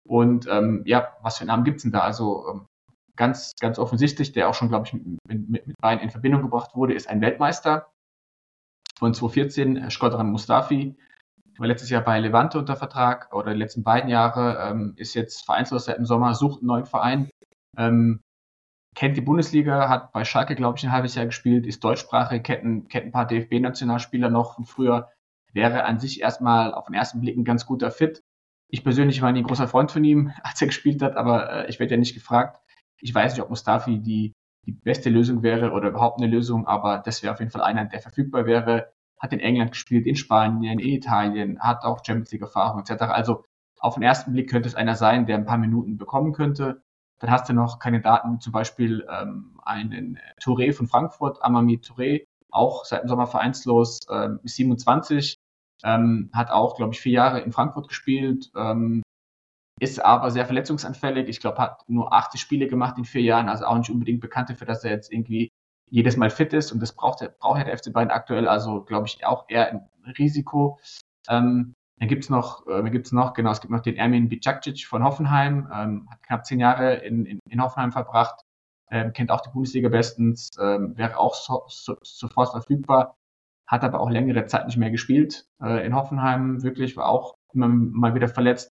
Und 0.07 0.47
ähm, 0.49 0.83
ja, 0.87 1.17
was 1.23 1.39
für 1.39 1.45
Namen 1.45 1.65
gibt's 1.65 1.83
denn 1.83 1.93
da? 1.93 2.01
Also 2.01 2.47
ähm, 2.51 2.67
ganz, 3.17 3.53
ganz 3.61 3.79
offensichtlich, 3.79 4.33
der 4.33 4.49
auch 4.49 4.55
schon, 4.55 4.69
glaube 4.69 4.87
ich, 4.87 4.93
mit, 4.93 5.49
mit, 5.49 5.67
mit 5.67 5.77
Bayern 5.81 6.01
in 6.01 6.11
Verbindung 6.11 6.43
gebracht 6.43 6.75
wurde, 6.75 6.95
ist 6.95 7.09
ein 7.09 7.21
Weltmeister 7.21 7.91
von 8.99 9.15
2014, 9.15 9.77
äh, 9.77 9.91
Skodran 9.91 10.31
Mustafi. 10.31 10.97
War 11.59 11.69
letztes 11.69 11.91
Jahr 11.91 12.03
bei 12.03 12.19
Levante 12.19 12.59
unter 12.59 12.75
Vertrag 12.77 13.33
oder 13.33 13.53
die 13.53 13.59
letzten 13.59 13.85
beiden 13.85 14.11
Jahre, 14.11 14.59
ähm, 14.69 14.95
ist 14.97 15.15
jetzt 15.15 15.45
vereinslos 15.45 15.85
seit 15.85 15.99
dem 15.99 16.05
Sommer, 16.05 16.35
sucht 16.35 16.61
einen 16.61 16.67
neuen 16.67 16.87
Verein, 16.87 17.31
ähm, 17.77 18.21
kennt 18.95 19.17
die 19.17 19.21
Bundesliga, 19.21 19.89
hat 19.89 20.13
bei 20.13 20.25
Schalke, 20.25 20.55
glaube 20.55 20.79
ich, 20.79 20.85
ein 20.85 20.93
halbes 20.93 21.15
Jahr 21.15 21.27
gespielt, 21.27 21.67
ist 21.67 21.83
deutschsprachig, 21.83 22.43
kennt, 22.43 22.89
kennt 22.89 23.07
ein 23.07 23.13
paar 23.13 23.27
DFB-Nationalspieler 23.27 24.31
noch 24.31 24.55
von 24.55 24.65
früher, 24.65 25.11
wäre 25.53 25.85
an 25.85 25.99
sich 25.99 26.21
erstmal 26.21 26.75
auf 26.75 26.87
den 26.87 26.95
ersten 26.95 27.21
Blick 27.21 27.37
ein 27.37 27.45
ganz 27.45 27.67
guter 27.67 27.91
Fit. 27.91 28.23
Ich 28.69 28.83
persönlich 28.83 29.23
war 29.23 29.33
nie 29.33 29.41
ein 29.41 29.47
großer 29.47 29.69
Freund 29.69 29.91
von 29.93 30.05
ihm, 30.05 30.33
als 30.43 30.61
er 30.61 30.69
gespielt 30.69 31.03
hat, 31.03 31.17
aber 31.17 31.51
äh, 31.51 31.69
ich 31.69 31.79
werde 31.81 31.95
ja 31.95 31.99
nicht 31.99 32.15
gefragt. 32.15 32.61
Ich 32.99 33.15
weiß 33.15 33.35
nicht, 33.35 33.43
ob 33.43 33.51
Mustafi 33.51 33.99
die, 33.99 34.33
die 34.67 34.73
beste 34.73 35.11
Lösung 35.11 35.43
wäre 35.43 35.73
oder 35.73 35.89
überhaupt 35.89 36.21
eine 36.21 36.31
Lösung, 36.31 36.67
aber 36.67 36.99
das 36.99 37.23
wäre 37.23 37.33
auf 37.33 37.41
jeden 37.41 37.51
Fall 37.51 37.63
einer, 37.63 37.85
der 37.85 38.01
verfügbar 38.01 38.47
wäre. 38.47 38.93
Hat 39.21 39.33
in 39.33 39.41
England 39.41 39.73
gespielt, 39.73 40.07
in 40.07 40.17
Spanien, 40.17 40.79
in 40.79 40.93
Italien, 40.93 41.61
hat 41.61 41.85
auch 41.85 42.05
Champions 42.05 42.33
League 42.33 42.43
Erfahrung 42.43 42.81
etc. 42.81 43.03
Also 43.05 43.45
auf 43.79 43.95
den 43.95 44.03
ersten 44.03 44.33
Blick 44.33 44.51
könnte 44.51 44.69
es 44.69 44.75
einer 44.75 44.97
sein, 44.97 45.27
der 45.27 45.37
ein 45.37 45.45
paar 45.45 45.59
Minuten 45.59 45.97
bekommen 45.97 46.33
könnte. 46.33 46.83
Dann 47.25 47.33
hast 47.33 47.49
du 47.49 47.55
noch 47.55 47.79
Kandidaten 47.79 48.35
wie 48.35 48.39
zum 48.39 48.53
Beispiel 48.53 49.07
ähm, 49.11 49.59
einen 49.65 50.19
Touré 50.43 50.75
von 50.75 50.87
Frankfurt, 50.87 51.43
Amami 51.43 51.79
Touré, 51.79 52.27
auch 52.51 52.85
seit 52.85 53.03
dem 53.03 53.09
Sommer 53.09 53.27
vereinslos, 53.27 54.01
ähm, 54.11 54.41
27, 54.45 55.37
ähm, 55.85 56.29
hat 56.35 56.51
auch, 56.51 56.77
glaube 56.77 56.93
ich, 56.93 57.01
vier 57.01 57.13
Jahre 57.13 57.41
in 57.41 57.51
Frankfurt 57.51 57.89
gespielt, 57.89 58.53
ähm, 58.55 59.03
ist 59.81 60.05
aber 60.05 60.31
sehr 60.33 60.45
verletzungsanfällig. 60.45 61.27
Ich 61.31 61.41
glaube, 61.41 61.57
hat 61.63 61.89
nur 61.89 62.13
80 62.13 62.39
Spiele 62.39 62.69
gemacht 62.69 62.99
in 62.99 63.07
vier 63.07 63.23
Jahren, 63.23 63.49
also 63.49 63.65
auch 63.65 63.79
nicht 63.79 63.89
unbedingt 63.89 64.21
bekannt 64.21 64.51
dafür, 64.51 64.67
dass 64.67 64.85
er 64.85 64.91
jetzt 64.91 65.11
irgendwie 65.11 65.49
jedes 65.89 66.19
Mal 66.19 66.29
fit 66.29 66.53
ist 66.53 66.73
und 66.73 66.81
das 66.81 66.95
braucht, 66.95 67.27
braucht 67.39 67.67
der 67.67 67.79
FC 67.79 67.91
Bayern 67.91 68.11
aktuell, 68.11 68.49
also 68.49 68.83
glaube 68.85 69.07
ich 69.07 69.25
auch 69.25 69.47
eher 69.49 69.71
ein 69.71 69.89
Risiko. 70.19 70.79
Ähm, 71.31 71.73
dann 72.05 72.09
gibt's 72.11 72.29
noch, 72.29 72.67
äh, 72.67 72.91
gibt's 72.91 73.13
noch, 73.13 73.33
genau, 73.33 73.51
es 73.51 73.63
gibt 73.63 73.73
noch 73.73 73.81
den 73.81 73.97
Ermin 73.97 74.29
Bicakcic 74.29 74.85
von 74.85 75.03
Hoffenheim, 75.03 75.71
ähm, 75.75 76.07
hat 76.11 76.23
knapp 76.23 76.45
zehn 76.45 76.61
Jahre 76.61 76.97
in, 76.97 77.25
in, 77.25 77.41
in 77.49 77.63
Hoffenheim 77.63 77.93
verbracht, 77.93 78.43
ähm, 78.91 79.15
kennt 79.15 79.31
auch 79.31 79.41
die 79.41 79.49
Bundesliga 79.49 79.89
bestens, 79.89 80.51
ähm, 80.61 80.99
wäre 80.99 81.17
auch 81.17 81.35
so, 81.35 81.63
so, 81.69 81.97
sofort 82.03 82.51
verfügbar, 82.51 83.17
hat 83.67 83.85
aber 83.85 84.01
auch 84.01 84.11
längere 84.11 84.45
Zeit 84.45 84.67
nicht 84.67 84.77
mehr 84.77 84.91
gespielt 84.91 85.47
äh, 85.63 85.87
in 85.87 85.95
Hoffenheim, 85.95 86.63
wirklich, 86.63 86.95
war 86.99 87.09
auch 87.09 87.37
immer 87.55 87.69
mal 87.69 88.15
wieder 88.15 88.29
verletzt. 88.29 88.71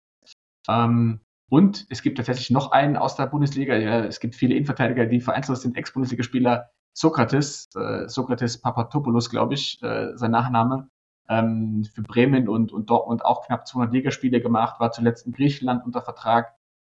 Ähm, 0.67 1.21
und 1.49 1.85
es 1.89 2.01
gibt 2.01 2.17
tatsächlich 2.17 2.49
noch 2.49 2.71
einen 2.73 2.97
aus 2.97 3.15
der 3.15 3.27
Bundesliga. 3.27 3.77
Ja, 3.77 4.03
es 4.03 4.19
gibt 4.19 4.35
viele 4.35 4.55
Innenverteidiger, 4.55 5.05
die 5.05 5.21
vereinzelt 5.21 5.59
sind, 5.59 5.77
Ex-Bundesligaspieler. 5.77 6.69
Sokrates, 6.93 7.69
äh, 7.75 8.09
Sokrates 8.09 8.59
Papatopoulos, 8.59 9.29
glaube 9.29 9.53
ich, 9.53 9.81
äh, 9.81 10.17
sein 10.17 10.31
Nachname, 10.31 10.89
ähm, 11.31 11.85
für 11.85 12.01
Bremen 12.01 12.49
und, 12.49 12.73
und 12.73 12.89
Dortmund 12.89 13.23
auch 13.23 13.45
knapp 13.45 13.65
200 13.65 13.93
Ligaspiele 13.93 14.41
gemacht, 14.41 14.79
war 14.79 14.91
zuletzt 14.91 15.25
in 15.25 15.31
Griechenland 15.31 15.85
unter 15.85 16.01
Vertrag, 16.01 16.53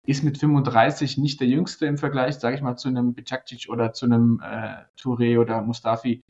ist 0.07 0.25
mit 0.25 0.37
35 0.37 1.17
nicht 1.19 1.41
der 1.41 1.47
jüngste 1.47 1.87
im 1.87 1.97
Vergleich, 1.97 2.35
sage 2.35 2.57
ich 2.57 2.62
mal, 2.62 2.76
zu 2.76 2.88
einem 2.88 3.14
Bicakcic 3.14 3.69
oder 3.71 3.93
zu 3.93 4.07
einem 4.07 4.43
äh, 4.45 4.83
Touré 5.00 5.41
oder 5.41 5.62
Mustafi, 5.62 6.21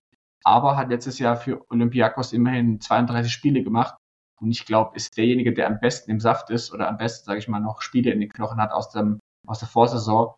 aber 0.45 0.77
hat 0.77 0.91
letztes 0.91 1.19
Jahr 1.19 1.37
für 1.37 1.65
Olympiakos 1.71 2.35
immerhin 2.35 2.79
32 2.79 3.33
Spiele 3.33 3.65
gemacht 3.65 3.97
und 4.41 4.51
ich 4.51 4.67
glaube, 4.67 4.95
ist 4.97 5.17
derjenige, 5.17 5.55
der 5.55 5.67
am 5.67 5.81
besten 5.81 6.11
im 6.11 6.21
Saft 6.21 6.51
ist 6.51 6.73
oder 6.73 6.89
am 6.89 6.99
besten, 6.99 7.25
sage 7.25 7.39
ich 7.39 7.49
mal, 7.49 7.61
noch 7.61 7.81
Spiele 7.81 8.11
in 8.11 8.21
den 8.21 8.29
Knochen 8.29 8.61
hat 8.61 8.73
aus, 8.73 8.91
dem, 8.91 9.19
aus 9.47 9.61
der 9.61 9.69
Vorsaison. 9.69 10.35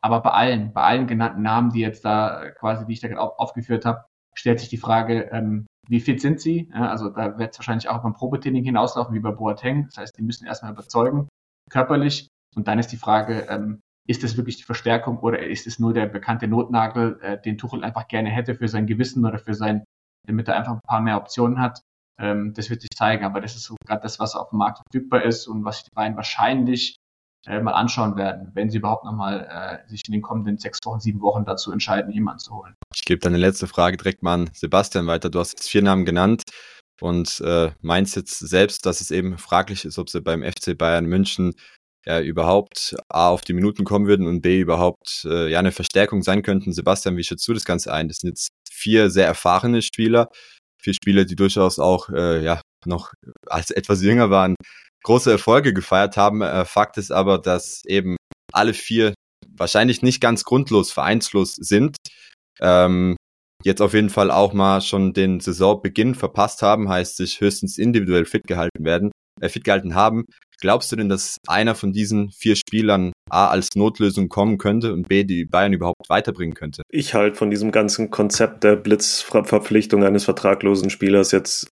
Aber 0.00 0.20
bei 0.20 0.30
allen, 0.30 0.72
bei 0.72 0.82
allen 0.82 1.06
genannten 1.06 1.42
Namen, 1.42 1.70
die 1.70 1.80
jetzt 1.80 2.04
da 2.04 2.50
quasi, 2.52 2.86
die 2.86 2.94
ich 2.94 3.00
da 3.00 3.08
gerade 3.08 3.38
aufgeführt 3.38 3.84
habe, 3.84 4.06
stellt 4.34 4.60
sich 4.60 4.70
die 4.70 4.78
Frage, 4.78 5.28
ähm, 5.32 5.66
wie 5.90 6.00
fit 6.00 6.20
sind 6.20 6.40
sie? 6.40 6.70
Ja, 6.72 6.88
also 6.88 7.10
da 7.10 7.36
wird 7.36 7.52
es 7.52 7.58
wahrscheinlich 7.58 7.88
auch 7.88 8.02
beim 8.02 8.14
Probetraining 8.14 8.62
hinauslaufen 8.62 9.12
wie 9.12 9.20
bei 9.20 9.32
Boateng. 9.32 9.86
Das 9.86 9.98
heißt, 9.98 10.16
die 10.16 10.22
müssen 10.22 10.46
erstmal 10.46 10.72
überzeugen, 10.72 11.28
körperlich. 11.68 12.28
Und 12.54 12.68
dann 12.68 12.78
ist 12.78 12.92
die 12.92 12.96
Frage, 12.96 13.46
ähm, 13.50 13.80
ist 14.08 14.22
das 14.22 14.36
wirklich 14.36 14.56
die 14.56 14.62
Verstärkung 14.62 15.18
oder 15.18 15.40
ist 15.40 15.66
es 15.66 15.80
nur 15.80 15.92
der 15.92 16.06
bekannte 16.06 16.46
Notnagel, 16.46 17.18
äh, 17.22 17.40
den 17.40 17.58
Tuchel 17.58 17.82
einfach 17.82 18.06
gerne 18.06 18.30
hätte 18.30 18.54
für 18.54 18.68
sein 18.68 18.86
Gewissen 18.86 19.26
oder 19.26 19.38
für 19.38 19.54
sein, 19.54 19.84
damit 20.26 20.46
er 20.46 20.56
einfach 20.56 20.74
ein 20.74 20.80
paar 20.86 21.00
mehr 21.00 21.16
Optionen 21.16 21.60
hat? 21.60 21.80
Ähm, 22.20 22.54
das 22.54 22.70
wird 22.70 22.82
sich 22.82 22.90
zeigen, 22.94 23.24
aber 23.24 23.40
das 23.40 23.56
ist 23.56 23.64
so 23.64 23.74
gerade 23.84 24.02
das, 24.02 24.20
was 24.20 24.36
auf 24.36 24.50
dem 24.50 24.58
Markt 24.58 24.80
verfügbar 24.92 25.24
ist 25.24 25.48
und 25.48 25.64
was 25.64 25.82
die 25.82 25.90
beiden 25.92 26.16
wahrscheinlich 26.16 26.96
äh, 27.46 27.60
mal 27.60 27.72
anschauen 27.72 28.16
werden, 28.16 28.50
wenn 28.54 28.70
sie 28.70 28.78
überhaupt 28.78 29.04
nochmal 29.04 29.82
äh, 29.84 29.88
sich 29.88 30.02
in 30.06 30.12
den 30.12 30.22
kommenden 30.22 30.58
sechs 30.58 30.78
Wochen, 30.84 31.00
sieben 31.00 31.20
Wochen 31.20 31.44
dazu 31.44 31.72
entscheiden, 31.72 32.12
jemanden 32.12 32.40
zu 32.40 32.54
holen. 32.54 32.74
Ich 32.94 33.04
gebe 33.04 33.20
deine 33.20 33.38
letzte 33.38 33.66
Frage 33.66 33.96
direkt 33.96 34.22
mal 34.22 34.34
an 34.34 34.50
Sebastian 34.52 35.06
weiter. 35.06 35.30
Du 35.30 35.38
hast 35.38 35.52
jetzt 35.52 35.70
vier 35.70 35.82
Namen 35.82 36.04
genannt 36.04 36.42
und 37.00 37.40
äh, 37.40 37.72
meinst 37.80 38.16
jetzt 38.16 38.38
selbst, 38.38 38.84
dass 38.84 39.00
es 39.00 39.10
eben 39.10 39.38
fraglich 39.38 39.84
ist, 39.84 39.98
ob 39.98 40.10
sie 40.10 40.20
beim 40.20 40.42
FC 40.42 40.76
Bayern 40.76 41.06
München 41.06 41.54
ja, 42.06 42.20
überhaupt 42.20 42.96
A 43.08 43.28
auf 43.28 43.42
die 43.42 43.52
Minuten 43.52 43.84
kommen 43.84 44.06
würden 44.06 44.26
und 44.26 44.40
B 44.40 44.60
überhaupt 44.60 45.24
äh, 45.24 45.50
ja 45.50 45.58
eine 45.58 45.72
Verstärkung 45.72 46.22
sein 46.22 46.42
könnten. 46.42 46.72
Sebastian, 46.72 47.16
wie 47.16 47.24
schätzt 47.24 47.46
du 47.46 47.54
das 47.54 47.64
Ganze 47.64 47.92
ein? 47.92 48.08
Das 48.08 48.18
sind 48.18 48.30
jetzt 48.30 48.48
vier 48.70 49.10
sehr 49.10 49.26
erfahrene 49.26 49.82
Spieler, 49.82 50.28
vier 50.80 50.94
Spieler, 50.94 51.24
die 51.24 51.36
durchaus 51.36 51.78
auch 51.78 52.08
äh, 52.10 52.42
ja 52.42 52.60
noch 52.86 53.12
als 53.46 53.70
etwas 53.70 54.02
jünger 54.02 54.30
waren, 54.30 54.56
große 55.04 55.30
Erfolge 55.30 55.72
gefeiert 55.72 56.16
haben. 56.16 56.42
Äh, 56.42 56.64
Fakt 56.64 56.98
ist 56.98 57.10
aber, 57.10 57.38
dass 57.38 57.84
eben 57.86 58.16
alle 58.52 58.74
vier 58.74 59.14
wahrscheinlich 59.56 60.02
nicht 60.02 60.20
ganz 60.20 60.44
grundlos 60.44 60.90
vereinslos 60.92 61.54
sind. 61.54 61.96
ähm, 62.60 63.16
jetzt 63.62 63.82
auf 63.82 63.94
jeden 63.94 64.10
Fall 64.10 64.30
auch 64.30 64.52
mal 64.52 64.80
schon 64.80 65.12
den 65.12 65.40
Saisonbeginn 65.40 66.14
verpasst 66.14 66.62
haben, 66.62 66.88
heißt 66.88 67.16
sich 67.16 67.40
höchstens 67.40 67.78
individuell 67.78 68.24
fit 68.24 68.46
gehalten 68.46 68.84
werden, 68.84 69.10
äh, 69.40 69.48
fit 69.48 69.64
gehalten 69.64 69.94
haben. 69.94 70.24
Glaubst 70.60 70.92
du 70.92 70.96
denn, 70.96 71.08
dass 71.08 71.38
einer 71.46 71.74
von 71.74 71.92
diesen 71.92 72.30
vier 72.30 72.54
Spielern 72.54 73.12
A 73.30 73.48
als 73.48 73.68
Notlösung 73.76 74.28
kommen 74.28 74.58
könnte 74.58 74.92
und 74.92 75.08
B 75.08 75.24
die 75.24 75.46
Bayern 75.46 75.72
überhaupt 75.72 76.08
weiterbringen 76.08 76.54
könnte? 76.54 76.82
Ich 76.90 77.14
halte 77.14 77.36
von 77.36 77.50
diesem 77.50 77.70
ganzen 77.70 78.10
Konzept 78.10 78.64
der 78.64 78.76
Blitzverpflichtung 78.76 80.04
eines 80.04 80.24
vertraglosen 80.24 80.90
Spielers 80.90 81.32
jetzt 81.32 81.68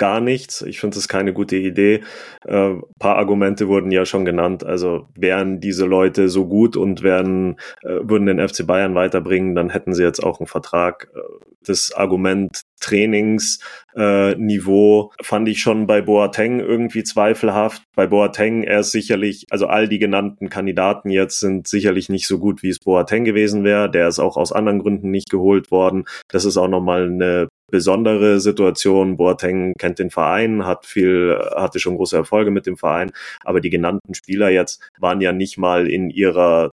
gar 0.00 0.20
nichts. 0.20 0.62
Ich 0.62 0.80
finde 0.80 0.98
es 0.98 1.06
keine 1.08 1.32
gute 1.32 1.56
Idee. 1.56 2.00
Äh, 2.46 2.70
paar 2.98 3.16
Argumente 3.16 3.68
wurden 3.68 3.92
ja 3.92 4.06
schon 4.06 4.24
genannt. 4.24 4.64
Also 4.64 5.06
wären 5.14 5.60
diese 5.60 5.84
Leute 5.84 6.30
so 6.30 6.48
gut 6.48 6.76
und 6.76 7.02
wären, 7.02 7.56
äh, 7.82 8.00
würden 8.02 8.26
den 8.26 8.40
FC 8.40 8.66
Bayern 8.66 8.96
weiterbringen, 8.96 9.54
dann 9.54 9.68
hätten 9.68 9.94
sie 9.94 10.02
jetzt 10.02 10.24
auch 10.24 10.40
einen 10.40 10.46
Vertrag. 10.46 11.08
Äh, 11.14 11.20
das 11.62 11.92
Argument 11.92 12.62
Trainingsniveau 12.80 15.12
äh, 15.18 15.22
fand 15.22 15.48
ich 15.48 15.60
schon 15.60 15.86
bei 15.86 16.00
Boateng 16.00 16.60
irgendwie 16.60 17.04
zweifelhaft. 17.04 17.82
Bei 17.94 18.06
Boateng, 18.06 18.62
er 18.62 18.80
ist 18.80 18.92
sicherlich, 18.92 19.44
also 19.50 19.66
all 19.66 19.86
die 19.86 19.98
genannten 19.98 20.48
Kandidaten 20.48 21.10
jetzt 21.10 21.40
sind 21.40 21.68
sicherlich 21.68 22.08
nicht 22.08 22.26
so 22.26 22.38
gut, 22.38 22.62
wie 22.62 22.70
es 22.70 22.78
Boateng 22.78 23.26
gewesen 23.26 23.64
wäre. 23.64 23.90
Der 23.90 24.08
ist 24.08 24.18
auch 24.18 24.38
aus 24.38 24.52
anderen 24.52 24.78
Gründen 24.78 25.10
nicht 25.10 25.28
geholt 25.28 25.70
worden. 25.70 26.06
Das 26.28 26.46
ist 26.46 26.56
auch 26.56 26.68
nochmal 26.68 27.04
eine 27.04 27.49
besondere 27.70 28.40
Situation. 28.40 29.16
Boateng 29.16 29.74
kennt 29.78 29.98
den 29.98 30.10
Verein, 30.10 30.66
hat 30.66 30.86
viel, 30.86 31.38
hatte 31.54 31.78
schon 31.80 31.96
große 31.96 32.16
Erfolge 32.16 32.50
mit 32.50 32.66
dem 32.66 32.76
Verein, 32.76 33.12
aber 33.44 33.60
die 33.60 33.70
genannten 33.70 34.14
Spieler 34.14 34.50
jetzt 34.50 34.90
waren 34.98 35.20
ja 35.20 35.32
nicht 35.32 35.58
mal 35.58 35.86
in 35.88 36.10
ihrer 36.10 36.70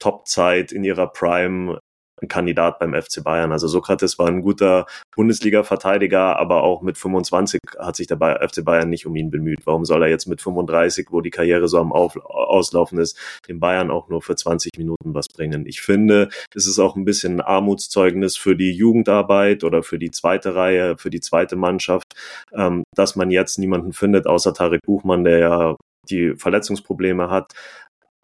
Topzeit, 0.00 0.72
in 0.72 0.84
ihrer 0.84 1.06
Prime 1.06 1.78
ein 2.24 2.28
Kandidat 2.28 2.78
beim 2.78 2.94
FC 2.94 3.22
Bayern. 3.22 3.52
Also 3.52 3.68
Sokrates 3.68 4.18
war 4.18 4.28
ein 4.28 4.42
guter 4.42 4.86
Bundesliga-Verteidiger, 5.14 6.36
aber 6.38 6.62
auch 6.62 6.82
mit 6.82 6.98
25 6.98 7.60
hat 7.78 7.96
sich 7.96 8.06
der 8.06 8.18
FC 8.18 8.64
Bayern 8.64 8.90
nicht 8.90 9.06
um 9.06 9.16
ihn 9.16 9.30
bemüht. 9.30 9.60
Warum 9.64 9.84
soll 9.84 10.02
er 10.02 10.08
jetzt 10.08 10.26
mit 10.26 10.40
35, 10.40 11.08
wo 11.10 11.20
die 11.20 11.30
Karriere 11.30 11.68
so 11.68 11.78
am 11.78 11.92
Auf 11.92 12.16
Auslaufen 12.16 12.98
ist, 12.98 13.18
dem 13.48 13.60
Bayern 13.60 13.90
auch 13.90 14.08
nur 14.08 14.22
für 14.22 14.36
20 14.36 14.72
Minuten 14.78 15.14
was 15.14 15.28
bringen? 15.28 15.66
Ich 15.66 15.80
finde, 15.80 16.28
es 16.54 16.66
ist 16.66 16.78
auch 16.78 16.96
ein 16.96 17.04
bisschen 17.04 17.36
ein 17.36 17.40
Armutszeugnis 17.40 18.36
für 18.36 18.56
die 18.56 18.72
Jugendarbeit 18.72 19.64
oder 19.64 19.82
für 19.82 19.98
die 19.98 20.10
zweite 20.10 20.54
Reihe, 20.54 20.96
für 20.98 21.10
die 21.10 21.20
zweite 21.20 21.56
Mannschaft, 21.56 22.14
ähm, 22.52 22.84
dass 22.94 23.16
man 23.16 23.30
jetzt 23.30 23.58
niemanden 23.58 23.92
findet, 23.92 24.26
außer 24.26 24.54
Tarek 24.54 24.82
Buchmann, 24.84 25.24
der 25.24 25.38
ja 25.38 25.76
die 26.10 26.34
Verletzungsprobleme 26.36 27.30
hat, 27.30 27.52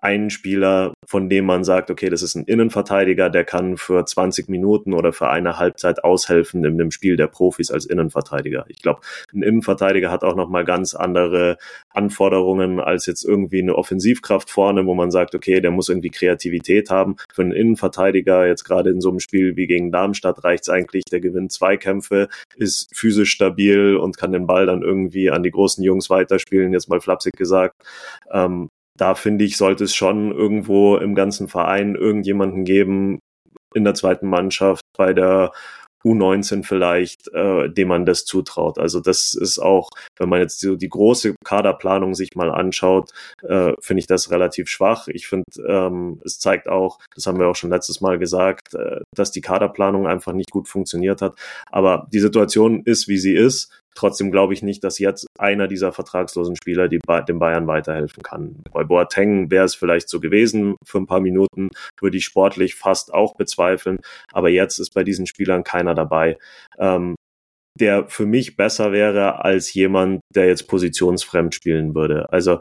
einen 0.01 0.31
Spieler, 0.31 0.95
von 1.07 1.29
dem 1.29 1.45
man 1.45 1.65
sagt, 1.65 1.91
okay, 1.91 2.09
das 2.09 2.23
ist 2.23 2.35
ein 2.35 2.45
Innenverteidiger, 2.45 3.29
der 3.29 3.45
kann 3.45 3.77
für 3.77 4.05
20 4.05 4.49
Minuten 4.49 4.95
oder 4.95 5.13
für 5.13 5.29
eine 5.29 5.59
Halbzeit 5.59 6.05
aushelfen 6.05 6.65
in 6.65 6.79
dem 6.79 6.91
Spiel 6.91 7.17
der 7.17 7.27
Profis 7.27 7.71
als 7.71 7.85
Innenverteidiger. 7.85 8.65
Ich 8.69 8.81
glaube, 8.81 9.01
ein 9.35 9.43
Innenverteidiger 9.43 10.11
hat 10.11 10.25
auch 10.25 10.37
nochmal 10.37 10.65
ganz 10.65 10.95
andere 10.95 11.59
Anforderungen 11.91 12.81
als 12.81 13.07
jetzt 13.07 13.25
irgendwie 13.25 13.61
eine 13.61 13.77
Offensivkraft 13.77 14.51
vorne, 14.51 14.87
wo 14.87 14.95
man 14.95 15.11
sagt, 15.11 15.35
okay, 15.35 15.61
der 15.61 15.71
muss 15.71 15.89
irgendwie 15.89 16.11
Kreativität 16.11 16.89
haben. 16.91 17.17
Für 17.33 17.43
einen 17.43 17.53
Innenverteidiger, 17.53 18.47
jetzt 18.47 18.65
gerade 18.65 18.91
in 18.91 19.01
so 19.01 19.11
einem 19.11 19.21
Spiel 19.21 19.57
wie 19.57 19.67
gegen 19.67 19.93
Darmstadt, 19.93 20.43
reicht 20.45 20.63
es 20.63 20.69
eigentlich, 20.71 21.05
der 21.05 21.21
gewinnt 21.21 21.53
Zweikämpfe, 21.53 22.29
ist 22.57 22.97
physisch 22.97 23.33
stabil 23.33 23.97
und 23.97 24.17
kann 24.17 24.33
den 24.33 24.47
Ball 24.47 24.67
dann 24.67 24.83
irgendwie 24.83 25.31
an 25.31 25.43
die 25.43 25.51
großen 25.51 25.85
Jungs 25.85 26.09
weiterspielen, 26.09 26.73
jetzt 26.73 26.89
mal 26.89 27.01
flapsig 27.01 27.37
gesagt. 27.37 27.77
Ähm, 28.33 28.71
da 29.01 29.15
finde 29.15 29.45
ich, 29.45 29.57
sollte 29.57 29.85
es 29.85 29.95
schon 29.95 30.33
irgendwo 30.33 30.97
im 30.97 31.15
ganzen 31.15 31.49
Verein 31.49 31.95
irgendjemanden 31.95 32.65
geben, 32.65 33.21
in 33.75 33.85
der 33.85 33.95
zweiten 33.95 34.29
Mannschaft, 34.29 34.83
bei 34.97 35.13
der 35.13 35.53
U19 36.05 36.65
vielleicht, 36.65 37.29
äh, 37.35 37.69
dem 37.69 37.89
man 37.89 38.07
das 38.07 38.25
zutraut. 38.25 38.79
Also 38.79 39.01
das 39.01 39.35
ist 39.35 39.59
auch, 39.59 39.91
wenn 40.19 40.29
man 40.29 40.41
jetzt 40.41 40.61
so 40.61 40.77
die 40.77 40.89
große 40.89 41.35
Kaderplanung 41.45 42.15
sich 42.15 42.31
mal 42.35 42.51
anschaut, 42.51 43.11
äh, 43.43 43.73
finde 43.81 44.01
ich 44.01 44.07
das 44.07 44.31
relativ 44.31 44.69
schwach. 44.69 45.09
Ich 45.09 45.27
finde, 45.27 45.45
ähm, 45.67 46.21
es 46.25 46.39
zeigt 46.39 46.69
auch, 46.69 46.99
das 47.15 47.27
haben 47.27 47.39
wir 47.39 47.49
auch 47.49 47.57
schon 47.57 47.71
letztes 47.71 48.01
Mal 48.01 48.19
gesagt, 48.19 48.75
äh, 48.75 49.01
dass 49.15 49.31
die 49.31 49.43
Kaderplanung 49.43 50.07
einfach 50.07 50.33
nicht 50.33 50.51
gut 50.51 50.69
funktioniert 50.69 51.21
hat. 51.21 51.39
Aber 51.71 52.07
die 52.13 52.21
Situation 52.21 52.83
ist, 52.85 53.09
wie 53.09 53.19
sie 53.19 53.35
ist. 53.35 53.80
Trotzdem 53.95 54.31
glaube 54.31 54.55
ich 54.55 54.63
nicht, 54.63 54.85
dass 54.85 54.99
jetzt 54.99 55.27
einer 55.39 55.69
dieser 55.69 55.93
vertragslosen 55.93 56.57
Spieler 56.57 56.89
die 56.89 56.99
ba 56.99 57.23
dem 57.23 57.39
Bayern 57.39 57.67
weiterhelfen 57.67 58.23
kann. 58.23 58.63
Bei 58.73 58.85
Boateng 58.85 59.51
wäre 59.51 59.65
es 59.65 59.75
vielleicht 59.75 60.09
so 60.09 60.21
gewesen 60.21 60.77
für 60.85 60.99
ein 60.99 61.07
paar 61.07 61.21
Minuten, 61.21 61.71
würde 62.01 62.17
ich 62.17 62.25
sportlich 62.25 62.75
fast 62.75 63.13
auch 63.13 63.35
bezweifeln. 63.35 63.99
Aber 64.33 64.49
jetzt 64.49 64.79
ist 64.79 64.95
bei 64.95 65.05
diesen 65.05 65.27
Spielern 65.27 65.65
keiner 65.65 65.95
dabei. 65.95 66.39
Ähm, 66.79 67.15
der 67.79 68.09
für 68.09 68.27
mich 68.27 68.57
besser 68.57 68.93
wäre 68.93 69.45
als 69.45 69.73
jemand, 69.75 70.21
der 70.35 70.47
jetzt 70.47 70.69
positionsfremd 70.69 71.55
spielen 71.55 71.95
würde. 71.95 72.31
Also 72.33 72.61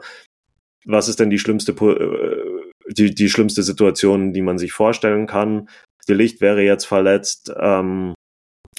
was 0.84 1.08
ist 1.08 1.20
denn 1.20 1.30
die 1.30 1.38
schlimmste 1.38 1.72
äh, 1.72 2.70
die, 2.92 3.14
die 3.14 3.28
schlimmste 3.28 3.62
Situation, 3.62 4.32
die 4.32 4.42
man 4.42 4.58
sich 4.58 4.72
vorstellen 4.72 5.26
kann? 5.26 5.68
Die 6.08 6.14
Licht 6.14 6.40
wäre 6.40 6.62
jetzt 6.62 6.86
verletzt. 6.86 7.52
Ähm, 7.56 8.14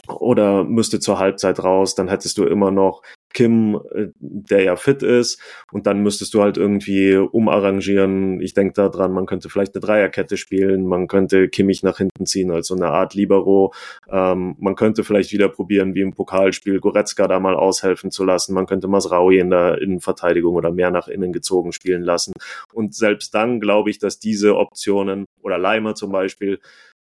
oder 0.07 0.63
müsste 0.63 0.99
zur 0.99 1.19
Halbzeit 1.19 1.63
raus, 1.63 1.95
dann 1.95 2.07
hättest 2.07 2.37
du 2.37 2.45
immer 2.45 2.71
noch 2.71 3.01
Kim, 3.33 3.79
äh, 3.93 4.07
der 4.19 4.63
ja 4.63 4.75
fit 4.75 5.03
ist, 5.03 5.39
und 5.71 5.87
dann 5.87 6.03
müsstest 6.03 6.33
du 6.33 6.41
halt 6.41 6.57
irgendwie 6.57 7.15
umarrangieren. 7.15 8.41
Ich 8.41 8.53
denke 8.53 8.73
da 8.73 8.89
dran, 8.89 9.13
man 9.13 9.25
könnte 9.25 9.49
vielleicht 9.49 9.73
eine 9.73 9.81
Dreierkette 9.81 10.37
spielen, 10.37 10.85
man 10.85 11.07
könnte 11.07 11.47
Kimmich 11.47 11.83
nach 11.83 11.97
hinten 11.97 12.25
ziehen 12.25 12.51
als 12.51 12.67
so 12.67 12.75
eine 12.75 12.87
Art 12.87 13.13
Libero. 13.13 13.73
Ähm, 14.09 14.55
man 14.59 14.75
könnte 14.75 15.03
vielleicht 15.03 15.31
wieder 15.31 15.49
probieren, 15.49 15.95
wie 15.95 16.01
im 16.01 16.13
Pokalspiel 16.13 16.79
Goretzka 16.79 17.27
da 17.27 17.39
mal 17.39 17.55
aushelfen 17.55 18.11
zu 18.11 18.25
lassen. 18.25 18.53
Man 18.53 18.65
könnte 18.65 18.87
Masraui 18.87 19.39
in 19.39 19.49
der 19.49 19.81
Innenverteidigung 19.81 20.55
oder 20.55 20.71
mehr 20.71 20.91
nach 20.91 21.07
innen 21.07 21.31
gezogen 21.31 21.71
spielen 21.71 22.03
lassen. 22.03 22.33
Und 22.73 22.95
selbst 22.95 23.33
dann 23.33 23.59
glaube 23.59 23.89
ich, 23.89 23.99
dass 23.99 24.19
diese 24.19 24.57
Optionen 24.57 25.25
oder 25.41 25.57
Leimer 25.57 25.95
zum 25.95 26.11
Beispiel 26.11 26.59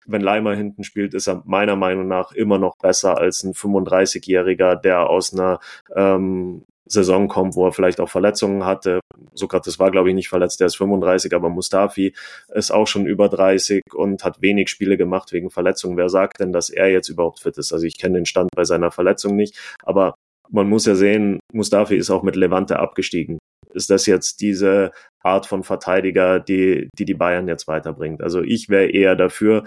wenn 0.09 0.23
Leimer 0.23 0.55
hinten 0.55 0.85
spielt, 0.85 1.15
ist 1.15 1.29
er 1.29 1.43
meiner 1.45 1.77
Meinung 1.77 2.09
nach 2.09 2.33
immer 2.33 2.59
noch 2.59 2.77
besser 2.81 3.19
als 3.19 3.45
ein 3.45 3.53
35-Jähriger, 3.53 4.75
der 4.75 5.09
aus 5.09 5.33
einer 5.33 5.61
ähm, 5.95 6.65
Saison 6.87 7.29
kommt, 7.29 7.55
wo 7.55 7.67
er 7.67 7.73
vielleicht 7.73 8.01
auch 8.01 8.09
Verletzungen 8.09 8.65
hatte. 8.65 9.01
Sokrates 9.35 9.79
war, 9.79 9.91
glaube 9.91 10.09
ich, 10.09 10.15
nicht 10.15 10.29
verletzt, 10.29 10.61
der 10.61 10.69
ist 10.69 10.77
35, 10.77 11.35
aber 11.35 11.51
Mustafi 11.51 12.15
ist 12.49 12.71
auch 12.71 12.87
schon 12.87 13.07
über 13.07 13.29
30 13.29 13.83
und 13.95 14.25
hat 14.25 14.41
wenig 14.41 14.71
Spiele 14.71 14.97
gemacht 14.97 15.33
wegen 15.33 15.51
Verletzungen. 15.51 15.97
Wer 15.97 16.09
sagt 16.09 16.41
denn, 16.41 16.53
dass 16.53 16.71
er 16.71 16.91
jetzt 16.91 17.09
überhaupt 17.09 17.41
fit 17.41 17.59
ist? 17.59 17.73
Also 17.73 17.87
ich 17.87 17.99
kenne 17.99 18.15
den 18.15 18.27
Stand 18.27 18.51
bei 18.55 18.65
seiner 18.65 18.91
Verletzung 18.91 19.37
nicht, 19.37 19.59
aber 19.85 20.15
man 20.51 20.69
muss 20.69 20.87
ja 20.87 20.95
sehen, 20.95 21.41
Mustafi 21.53 21.97
ist 21.97 22.11
auch 22.11 22.23
mit 22.23 22.37
Levante 22.37 22.79
abgestiegen. 22.79 23.39
Ist 23.75 23.91
das 23.91 24.07
jetzt 24.07 24.41
diese 24.41 24.93
Art 25.23 25.47
von 25.47 25.63
Verteidiger, 25.63 26.41
die 26.41 26.89
die, 26.99 27.05
die 27.05 27.15
Bayern 27.15 27.49
jetzt 27.49 27.69
weiterbringt? 27.69 28.23
Also 28.23 28.41
ich 28.43 28.71
wäre 28.71 28.87
eher 28.87 29.15
dafür, 29.15 29.65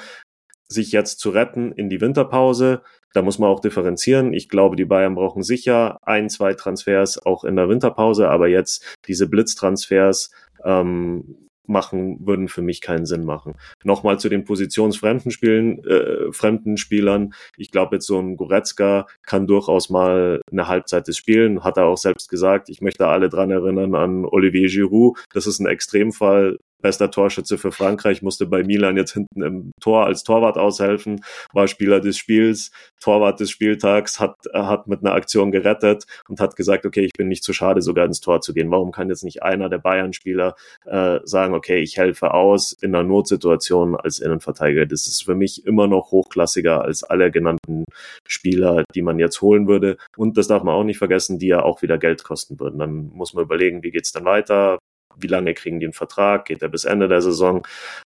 sich 0.73 0.91
jetzt 0.91 1.19
zu 1.19 1.29
retten 1.29 1.71
in 1.71 1.89
die 1.89 2.01
Winterpause. 2.01 2.81
Da 3.13 3.21
muss 3.21 3.39
man 3.39 3.49
auch 3.49 3.59
differenzieren. 3.59 4.33
Ich 4.33 4.49
glaube, 4.49 4.75
die 4.75 4.85
Bayern 4.85 5.15
brauchen 5.15 5.43
sicher 5.43 5.97
ein, 6.03 6.29
zwei 6.29 6.53
Transfers 6.53 7.23
auch 7.25 7.43
in 7.43 7.55
der 7.55 7.69
Winterpause, 7.69 8.29
aber 8.29 8.47
jetzt 8.47 8.97
diese 9.05 9.27
Blitztransfers 9.27 10.31
ähm, 10.63 11.49
machen, 11.71 12.17
würden 12.25 12.47
für 12.47 12.61
mich 12.61 12.81
keinen 12.81 13.05
Sinn 13.05 13.23
machen. 13.23 13.55
Nochmal 13.83 14.19
zu 14.19 14.29
den 14.29 14.43
positionsfremden 14.43 15.31
Spielen, 15.31 15.83
äh, 15.85 16.31
fremden 16.31 16.77
Spielern. 16.77 17.33
Ich 17.57 17.71
glaube, 17.71 17.95
jetzt 17.95 18.07
so 18.07 18.19
ein 18.19 18.35
Goretzka 18.35 19.07
kann 19.25 19.47
durchaus 19.47 19.89
mal 19.89 20.41
eine 20.51 20.67
Halbzeit 20.67 21.07
des 21.07 21.17
Spielen, 21.17 21.63
hat 21.63 21.77
er 21.77 21.85
auch 21.85 21.97
selbst 21.97 22.29
gesagt. 22.29 22.69
Ich 22.69 22.81
möchte 22.81 23.07
alle 23.07 23.29
dran 23.29 23.51
erinnern 23.51 23.95
an 23.95 24.25
Olivier 24.25 24.67
Giroud. 24.67 25.17
Das 25.33 25.47
ist 25.47 25.59
ein 25.59 25.67
Extremfall 25.67 26.57
bester 26.81 27.11
Torschütze 27.11 27.57
für 27.57 27.71
Frankreich, 27.71 28.21
musste 28.21 28.45
bei 28.45 28.63
Milan 28.63 28.97
jetzt 28.97 29.13
hinten 29.13 29.41
im 29.41 29.71
Tor 29.79 30.05
als 30.05 30.23
Torwart 30.23 30.57
aushelfen, 30.57 31.23
war 31.53 31.67
Spieler 31.67 31.99
des 31.99 32.17
Spiels, 32.17 32.71
Torwart 32.99 33.39
des 33.39 33.49
Spieltags, 33.49 34.19
hat, 34.19 34.35
hat 34.53 34.87
mit 34.87 35.03
einer 35.03 35.13
Aktion 35.13 35.51
gerettet 35.51 36.05
und 36.27 36.39
hat 36.39 36.55
gesagt, 36.55 36.85
okay, 36.85 37.05
ich 37.05 37.13
bin 37.13 37.27
nicht 37.27 37.43
zu 37.43 37.53
schade, 37.53 37.81
sogar 37.81 38.05
ins 38.05 38.21
Tor 38.21 38.41
zu 38.41 38.53
gehen. 38.53 38.71
Warum 38.71 38.91
kann 38.91 39.09
jetzt 39.09 39.23
nicht 39.23 39.43
einer 39.43 39.69
der 39.69 39.79
Bayern-Spieler 39.79 40.55
äh, 40.85 41.19
sagen, 41.23 41.53
okay, 41.53 41.79
ich 41.79 41.97
helfe 41.97 42.33
aus 42.33 42.71
in 42.73 42.95
einer 42.95 43.03
Notsituation 43.03 43.95
als 43.95 44.19
Innenverteidiger? 44.19 44.85
Das 44.85 45.07
ist 45.07 45.23
für 45.23 45.35
mich 45.35 45.65
immer 45.65 45.87
noch 45.87 46.11
hochklassiger 46.11 46.81
als 46.81 47.03
alle 47.03 47.31
genannten 47.31 47.85
Spieler, 48.27 48.83
die 48.95 49.01
man 49.01 49.19
jetzt 49.19 49.41
holen 49.41 49.67
würde. 49.67 49.97
Und 50.17 50.37
das 50.37 50.47
darf 50.47 50.63
man 50.63 50.75
auch 50.75 50.83
nicht 50.83 50.97
vergessen, 50.97 51.39
die 51.39 51.47
ja 51.47 51.63
auch 51.63 51.81
wieder 51.81 51.97
Geld 51.97 52.23
kosten 52.23 52.59
würden. 52.59 52.79
Dann 52.79 53.11
muss 53.13 53.33
man 53.33 53.43
überlegen, 53.43 53.83
wie 53.83 53.91
geht's 53.91 54.11
dann 54.11 54.25
weiter? 54.25 54.79
Wie 55.17 55.27
lange 55.27 55.53
kriegen 55.53 55.79
die 55.79 55.85
einen 55.85 55.93
Vertrag, 55.93 56.45
geht 56.45 56.61
er 56.61 56.69
bis 56.69 56.85
Ende 56.85 57.07
der 57.07 57.21
Saison. 57.21 57.65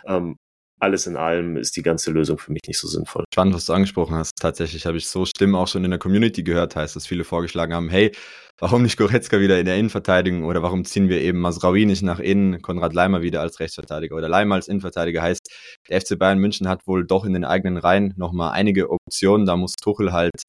Ähm, 0.07 0.37
alles 0.83 1.07
in 1.07 1.17
allem 1.17 1.57
ist 1.57 1.77
die 1.77 1.83
ganze 1.83 2.11
Lösung 2.11 2.39
für 2.39 2.51
mich 2.51 2.63
nicht 2.67 2.79
so 2.79 2.89
sinnvoll. 2.89 3.25
Spannend, 3.33 3.55
was 3.55 3.67
du 3.67 3.73
angesprochen 3.73 4.17
hast. 4.17 4.33
Tatsächlich 4.41 4.85
habe 4.85 4.97
ich 4.97 5.07
so 5.07 5.25
Stimmen 5.25 5.55
auch 5.55 5.69
schon 5.69 5.85
in 5.85 5.91
der 5.91 6.01
Community 6.01 6.43
gehört, 6.43 6.75
heißt, 6.75 6.97
dass 6.97 7.07
viele 7.07 7.23
vorgeschlagen 7.23 7.73
haben, 7.73 7.89
hey, 7.89 8.11
warum 8.59 8.83
nicht 8.83 8.97
Goretzka 8.97 9.39
wieder 9.39 9.61
in 9.61 9.67
der 9.67 9.77
Innenverteidigung 9.77 10.45
oder 10.45 10.61
warum 10.63 10.85
ziehen 10.85 11.09
wir 11.09 11.21
eben 11.21 11.39
Masraoui 11.39 11.87
nicht 11.87 12.03
nach 12.03 12.19
innen, 12.19 12.63
Konrad 12.63 12.95
Leimer 12.95 13.23
wieder 13.23 13.41
als 13.43 13.61
Rechtsverteidiger 13.61 14.17
oder 14.17 14.29
Leimer 14.29 14.57
als 14.57 14.67
Innenverteidiger 14.67 15.23
heißt, 15.23 15.49
der 15.89 16.01
FC 16.01 16.19
Bayern 16.19 16.39
München 16.39 16.69
hat 16.69 16.85
wohl 16.89 17.07
doch 17.07 17.25
in 17.25 17.33
den 17.33 17.45
eigenen 17.45 17.77
Reihen 17.77 18.13
nochmal 18.17 18.51
einige 18.51 18.91
Optionen, 18.91 19.47
da 19.47 19.57
muss 19.57 19.75
Tuchel 19.81 20.13
halt 20.13 20.43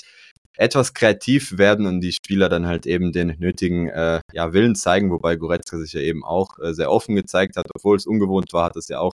etwas 0.57 0.93
kreativ 0.93 1.57
werden 1.57 1.85
und 1.85 2.01
die 2.01 2.11
Spieler 2.11 2.49
dann 2.49 2.67
halt 2.67 2.85
eben 2.85 3.11
den 3.11 3.35
nötigen 3.39 3.89
äh, 3.89 4.21
ja, 4.33 4.53
Willen 4.53 4.75
zeigen, 4.75 5.11
wobei 5.11 5.35
Goretzka 5.35 5.77
sich 5.77 5.93
ja 5.93 6.01
eben 6.01 6.23
auch 6.23 6.59
äh, 6.59 6.73
sehr 6.73 6.91
offen 6.91 7.15
gezeigt 7.15 7.55
hat, 7.55 7.67
obwohl 7.73 7.97
es 7.97 8.05
ungewohnt 8.05 8.53
war, 8.53 8.65
hat 8.65 8.75
es 8.77 8.87
ja 8.87 8.99
auch 8.99 9.13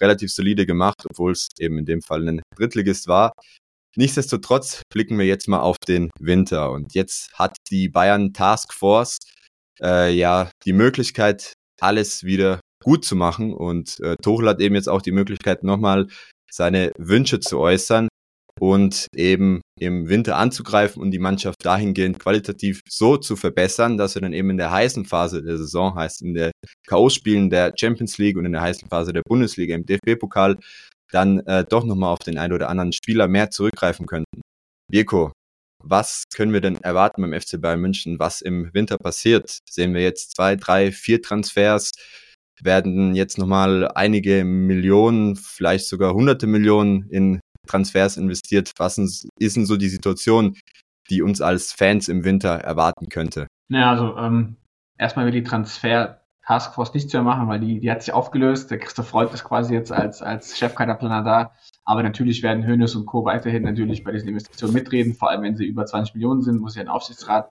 relativ 0.00 0.30
solide 0.30 0.66
gemacht, 0.66 1.06
obwohl 1.08 1.32
es 1.32 1.48
eben 1.58 1.78
in 1.78 1.86
dem 1.86 2.02
Fall 2.02 2.28
ein 2.28 2.42
Drittligist 2.56 3.08
war. 3.08 3.32
Nichtsdestotrotz 3.96 4.82
blicken 4.92 5.18
wir 5.18 5.26
jetzt 5.26 5.48
mal 5.48 5.60
auf 5.60 5.76
den 5.78 6.10
Winter. 6.18 6.72
Und 6.72 6.94
jetzt 6.94 7.32
hat 7.34 7.56
die 7.70 7.88
Bayern 7.88 8.32
Task 8.32 8.72
Force 8.72 9.18
äh, 9.80 10.12
ja 10.12 10.50
die 10.64 10.72
Möglichkeit, 10.72 11.52
alles 11.80 12.24
wieder 12.24 12.60
gut 12.82 13.04
zu 13.04 13.14
machen. 13.14 13.54
Und 13.54 14.00
äh, 14.00 14.16
Tuchel 14.20 14.48
hat 14.48 14.60
eben 14.60 14.74
jetzt 14.74 14.88
auch 14.88 15.02
die 15.02 15.12
Möglichkeit, 15.12 15.62
nochmal 15.62 16.08
seine 16.50 16.92
Wünsche 16.98 17.40
zu 17.40 17.58
äußern 17.58 18.08
und 18.64 19.08
eben 19.14 19.60
im 19.78 20.08
Winter 20.08 20.36
anzugreifen 20.36 21.02
und 21.02 21.10
die 21.10 21.18
Mannschaft 21.18 21.66
dahingehend 21.66 22.18
qualitativ 22.18 22.80
so 22.88 23.18
zu 23.18 23.36
verbessern, 23.36 23.98
dass 23.98 24.14
wir 24.14 24.22
dann 24.22 24.32
eben 24.32 24.48
in 24.48 24.56
der 24.56 24.70
heißen 24.70 25.04
Phase 25.04 25.42
der 25.42 25.58
Saison, 25.58 25.94
heißt 25.94 26.22
in 26.22 26.32
der 26.32 26.50
K.O.-Spielen 26.86 27.50
der 27.50 27.74
Champions 27.78 28.16
League 28.16 28.38
und 28.38 28.46
in 28.46 28.52
der 28.52 28.62
heißen 28.62 28.88
Phase 28.88 29.12
der 29.12 29.20
Bundesliga 29.20 29.74
im 29.74 29.84
DFB-Pokal, 29.84 30.56
dann 31.12 31.40
äh, 31.40 31.64
doch 31.68 31.84
nochmal 31.84 32.14
auf 32.14 32.20
den 32.20 32.38
einen 32.38 32.54
oder 32.54 32.70
anderen 32.70 32.94
Spieler 32.94 33.28
mehr 33.28 33.50
zurückgreifen 33.50 34.06
könnten. 34.06 34.40
Birko, 34.90 35.32
was 35.82 36.24
können 36.34 36.54
wir 36.54 36.62
denn 36.62 36.76
erwarten 36.76 37.20
beim 37.20 37.38
FC 37.38 37.60
Bayern 37.60 37.80
München, 37.80 38.18
was 38.18 38.40
im 38.40 38.72
Winter 38.72 38.96
passiert? 38.96 39.58
Sehen 39.68 39.92
wir 39.92 40.00
jetzt 40.00 40.34
zwei, 40.34 40.56
drei, 40.56 40.90
vier 40.90 41.20
Transfers? 41.20 41.90
Werden 42.62 43.14
jetzt 43.14 43.36
nochmal 43.36 43.88
einige 43.94 44.42
Millionen, 44.44 45.36
vielleicht 45.36 45.86
sogar 45.86 46.14
hunderte 46.14 46.46
Millionen 46.46 47.10
in 47.10 47.40
Transfers 47.66 48.16
investiert. 48.16 48.72
Was 48.78 48.98
ist 48.98 49.56
denn 49.56 49.66
so 49.66 49.76
die 49.76 49.88
Situation, 49.88 50.56
die 51.10 51.22
uns 51.22 51.40
als 51.40 51.72
Fans 51.72 52.08
im 52.08 52.24
Winter 52.24 52.54
erwarten 52.54 53.08
könnte? 53.08 53.46
Naja, 53.68 53.90
also 53.90 54.16
ähm, 54.16 54.56
erstmal 54.98 55.26
will 55.26 55.32
die 55.32 55.42
Transfer 55.42 56.20
Taskforce 56.46 56.92
nichts 56.92 57.12
mehr 57.12 57.22
machen, 57.22 57.48
weil 57.48 57.60
die, 57.60 57.80
die 57.80 57.90
hat 57.90 58.02
sich 58.02 58.12
aufgelöst. 58.12 58.70
Der 58.70 58.78
Christoph 58.78 59.08
Freud 59.08 59.32
ist 59.32 59.44
quasi 59.44 59.74
jetzt 59.74 59.90
als, 59.90 60.20
als 60.20 60.58
Chefkaderplaner 60.58 61.22
da. 61.22 61.52
Aber 61.84 62.02
natürlich 62.02 62.42
werden 62.42 62.66
Hönes 62.66 62.94
und 62.94 63.06
Co. 63.06 63.24
weiterhin 63.24 63.62
natürlich 63.62 64.04
bei 64.04 64.12
diesen 64.12 64.28
Investitionen 64.28 64.74
mitreden, 64.74 65.14
vor 65.14 65.30
allem 65.30 65.42
wenn 65.42 65.56
sie 65.56 65.64
über 65.64 65.86
20 65.86 66.14
Millionen 66.14 66.42
sind, 66.42 66.60
muss 66.60 66.76
ja 66.76 66.82
ein 66.82 66.88
Aufsichtsrat. 66.88 67.50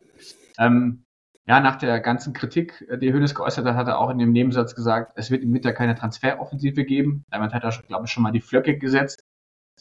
Ähm, 0.60 1.06
ja, 1.46 1.60
nach 1.60 1.76
der 1.76 2.00
ganzen 2.00 2.34
Kritik, 2.34 2.88
die 3.02 3.12
Hönes 3.12 3.36
geäußert 3.36 3.66
hat, 3.66 3.76
hat 3.76 3.88
er 3.88 4.00
auch 4.00 4.10
in 4.10 4.20
dem 4.20 4.32
Nebensatz 4.32 4.76
gesagt, 4.76 5.14
es 5.16 5.30
wird 5.30 5.44
im 5.44 5.54
Winter 5.54 5.74
keine 5.74 5.96
Transferoffensive 5.96 6.86
geben. 6.86 7.26
Damit 7.32 7.54
hat 7.54 7.64
er, 7.64 7.72
glaube 7.88 8.06
ich, 8.06 8.12
schon 8.12 8.24
mal 8.24 8.32
die 8.32 8.42
Flöcke 8.42 8.78
gesetzt. 8.78 9.24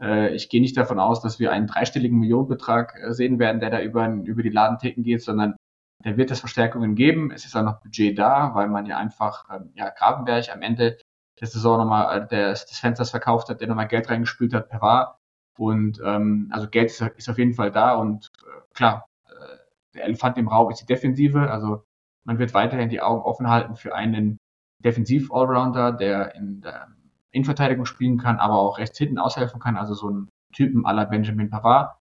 Äh, 0.01 0.35
ich 0.35 0.49
gehe 0.49 0.61
nicht 0.61 0.77
davon 0.77 0.99
aus, 0.99 1.21
dass 1.21 1.39
wir 1.39 1.53
einen 1.53 1.67
dreistelligen 1.67 2.19
Millionenbetrag 2.19 2.99
äh, 3.01 3.13
sehen 3.13 3.39
werden, 3.39 3.61
der 3.61 3.71
da 3.71 3.81
über, 3.83 4.09
über 4.09 4.43
die 4.43 4.51
Ladentheken 4.51 5.03
geht, 5.03 5.23
sondern 5.23 5.57
der 6.05 6.17
wird 6.17 6.31
es 6.31 6.41
Verstärkungen 6.41 6.95
geben. 6.95 7.31
Es 7.31 7.45
ist 7.45 7.57
auch 7.57 7.63
noch 7.63 7.81
Budget 7.81 8.19
da, 8.19 8.55
weil 8.55 8.69
man 8.69 8.87
ja 8.87 8.99
einfach, 8.99 9.45
ähm, 9.55 9.71
ja, 9.75 9.91
Grabenberg 9.91 10.49
am 10.53 10.63
Ende 10.63 10.99
der 11.41 11.49
Saison 11.49 11.79
nochmal 11.79 12.23
äh, 12.23 12.27
des, 12.29 12.67
des 12.67 12.79
Fensters 12.79 13.11
verkauft 13.11 13.49
hat, 13.49 13.61
der 13.61 13.69
nochmal 13.69 13.89
Geld 13.89 14.09
reingespült 14.11 14.55
hat 14.55 14.69
per 14.69 14.81
War. 14.81 15.19
Und 15.59 16.01
ähm, 16.05 16.49
also 16.53 16.69
Geld 16.69 16.91
ist, 16.91 17.01
ist 17.01 17.29
auf 17.29 17.39
jeden 17.39 17.55
Fall 17.55 17.71
da 17.71 17.95
und 17.95 18.31
äh, 18.45 18.75
klar, 18.75 19.07
äh, 19.27 19.57
der 19.95 20.05
Elefant 20.05 20.39
im 20.39 20.49
Raum 20.49 20.71
ist 20.71 20.81
die 20.81 20.87
Defensive. 20.87 21.51
Also 21.51 21.85
man 22.25 22.39
wird 22.39 22.55
weiterhin 22.55 22.89
die 22.89 23.01
Augen 23.01 23.23
offen 23.23 23.49
halten 23.49 23.77
für 23.77 23.95
einen 23.95 24.39
Defensiv-Allrounder, 24.79 25.93
der 25.93 26.35
in 26.35 26.61
der 26.61 26.89
Innenverteidigung 27.33 27.87
spielen 27.87 28.19
kann, 28.19 28.39
aber 28.39 28.59
auch 28.59 28.79
rechts 28.79 28.99
hinten 28.99 29.19
aushelfen 29.19 29.61
kann, 29.61 29.77
also 29.77 29.95
so 29.95 30.11
ein 30.11 30.29
Typen 30.55 30.87
aller 30.87 31.07
Benjamin 31.07 31.51
Pavard. 31.51 31.97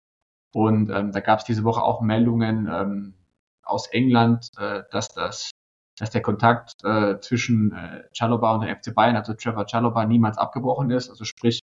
Und 0.54 0.90
ähm, 0.90 1.12
da 1.12 1.20
gab 1.20 1.40
es 1.40 1.44
diese 1.44 1.64
Woche 1.64 1.82
auch 1.82 2.00
Meldungen 2.00 2.68
ähm, 2.72 3.14
aus 3.62 3.86
England, 3.88 4.50
äh, 4.58 4.82
dass 4.90 5.08
das 5.08 5.50
dass 5.98 6.10
der 6.10 6.22
Kontakt 6.22 6.72
äh, 6.84 7.18
zwischen 7.20 7.72
äh, 7.72 8.04
Chalobah 8.12 8.54
und 8.54 8.60
der 8.62 8.76
FC 8.76 8.94
Bayern, 8.94 9.16
also 9.16 9.34
Trevor 9.34 9.66
Chalobah, 9.66 10.06
niemals 10.06 10.38
abgebrochen 10.38 10.90
ist. 10.90 11.10
Also 11.10 11.24
sprich, 11.24 11.60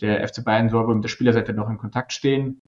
der 0.00 0.26
FC 0.26 0.44
Bayern 0.44 0.68
soll 0.68 0.92
mit 0.94 1.04
der 1.04 1.08
Spielerseite 1.08 1.52
noch 1.52 1.70
in 1.70 1.78
Kontakt 1.78 2.12
stehen. 2.12 2.60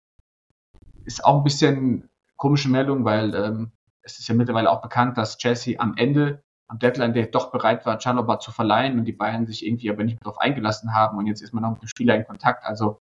Ist 1.05 1.24
auch 1.24 1.38
ein 1.38 1.44
bisschen 1.44 2.09
komische 2.37 2.68
Meldung, 2.68 3.05
weil 3.05 3.35
ähm, 3.35 3.72
es 4.03 4.18
ist 4.18 4.29
ja 4.29 4.35
mittlerweile 4.35 4.70
auch 4.70 4.83
bekannt, 4.83 5.18
dass 5.18 5.38
Chelsea 5.38 5.81
am 5.81 5.94
Ende 5.96 6.42
Deadline 6.79 7.13
der 7.13 7.27
doch 7.27 7.51
bereit 7.51 7.85
war, 7.87 7.99
Chalobah 7.99 8.39
zu 8.39 8.53
verleihen 8.53 8.99
und 8.99 9.05
die 9.05 9.13
Bayern 9.13 9.47
sich 9.47 9.67
irgendwie 9.67 9.91
aber 9.91 10.05
nicht 10.05 10.15
mehr 10.15 10.25
darauf 10.25 10.41
eingelassen 10.41 10.95
haben 10.95 11.19
und 11.19 11.27
jetzt 11.27 11.43
ist 11.43 11.53
man 11.53 11.63
noch 11.63 11.73
mit 11.73 11.83
dem 11.83 11.89
Spieler 11.89 12.15
in 12.15 12.25
Kontakt. 12.25 12.65
Also 12.65 13.01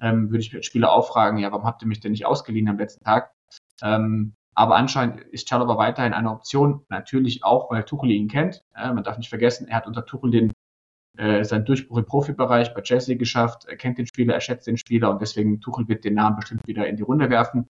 ähm, 0.00 0.30
würde 0.30 0.40
ich 0.40 0.50
den 0.50 0.62
Spieler 0.62 0.92
auffragen, 0.92 1.38
ja, 1.38 1.52
warum 1.52 1.66
habt 1.66 1.82
ihr 1.82 1.88
mich 1.88 2.00
denn 2.00 2.12
nicht 2.12 2.26
ausgeliehen 2.26 2.68
am 2.68 2.78
letzten 2.78 3.04
Tag? 3.04 3.32
Ähm, 3.82 4.34
aber 4.54 4.76
anscheinend 4.76 5.20
ist 5.20 5.48
Chalobah 5.48 5.76
weiterhin 5.76 6.12
eine 6.12 6.30
Option, 6.30 6.84
natürlich 6.88 7.44
auch, 7.44 7.70
weil 7.70 7.84
Tuchel 7.84 8.10
ihn 8.10 8.28
kennt. 8.28 8.62
Äh, 8.74 8.92
man 8.92 9.04
darf 9.04 9.18
nicht 9.18 9.28
vergessen, 9.28 9.68
er 9.68 9.76
hat 9.76 9.86
unter 9.86 10.06
Tuchel 10.06 10.30
den 10.30 10.52
äh, 11.16 11.44
seinen 11.44 11.64
Durchbruch 11.64 11.98
im 11.98 12.06
Profibereich 12.06 12.74
bei 12.74 12.80
Chelsea 12.82 13.16
geschafft, 13.16 13.66
er 13.66 13.76
kennt 13.76 13.98
den 13.98 14.06
Spieler, 14.06 14.34
er 14.34 14.40
schätzt 14.40 14.66
den 14.66 14.76
Spieler 14.76 15.10
und 15.10 15.20
deswegen 15.20 15.60
Tuchel 15.60 15.88
wird 15.88 16.04
den 16.04 16.14
Namen 16.14 16.36
bestimmt 16.36 16.66
wieder 16.66 16.86
in 16.88 16.96
die 16.96 17.02
Runde 17.02 17.30
werfen. 17.30 17.68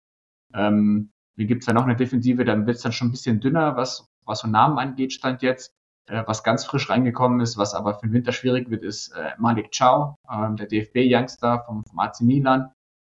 Ähm, 0.54 1.12
wie 1.36 1.48
gibt's 1.48 1.66
da 1.66 1.74
noch 1.74 1.84
eine 1.84 1.96
Defensive, 1.96 2.46
dann 2.46 2.68
wird's 2.68 2.82
dann 2.82 2.92
schon 2.92 3.10
ein 3.10 3.12
bisschen 3.12 3.40
dünner, 3.40 3.76
was 3.76 4.08
was 4.26 4.40
so 4.40 4.48
Namen 4.48 4.78
angeht, 4.78 5.14
stand 5.14 5.42
jetzt. 5.42 5.74
Äh, 6.08 6.24
was 6.26 6.44
ganz 6.44 6.66
frisch 6.66 6.90
reingekommen 6.90 7.40
ist, 7.40 7.58
was 7.58 7.74
aber 7.74 7.96
für 7.96 8.08
den 8.08 8.14
Winter 8.14 8.32
schwierig 8.32 8.70
wird, 8.70 8.84
ist 8.84 9.10
äh, 9.16 9.32
Malik 9.38 9.72
Chow, 9.78 10.16
äh, 10.30 10.56
der 10.56 10.68
DFB-Youngster 10.68 11.64
vom, 11.66 11.84
vom 11.86 12.00
AC 12.00 12.22
Milan. 12.22 12.72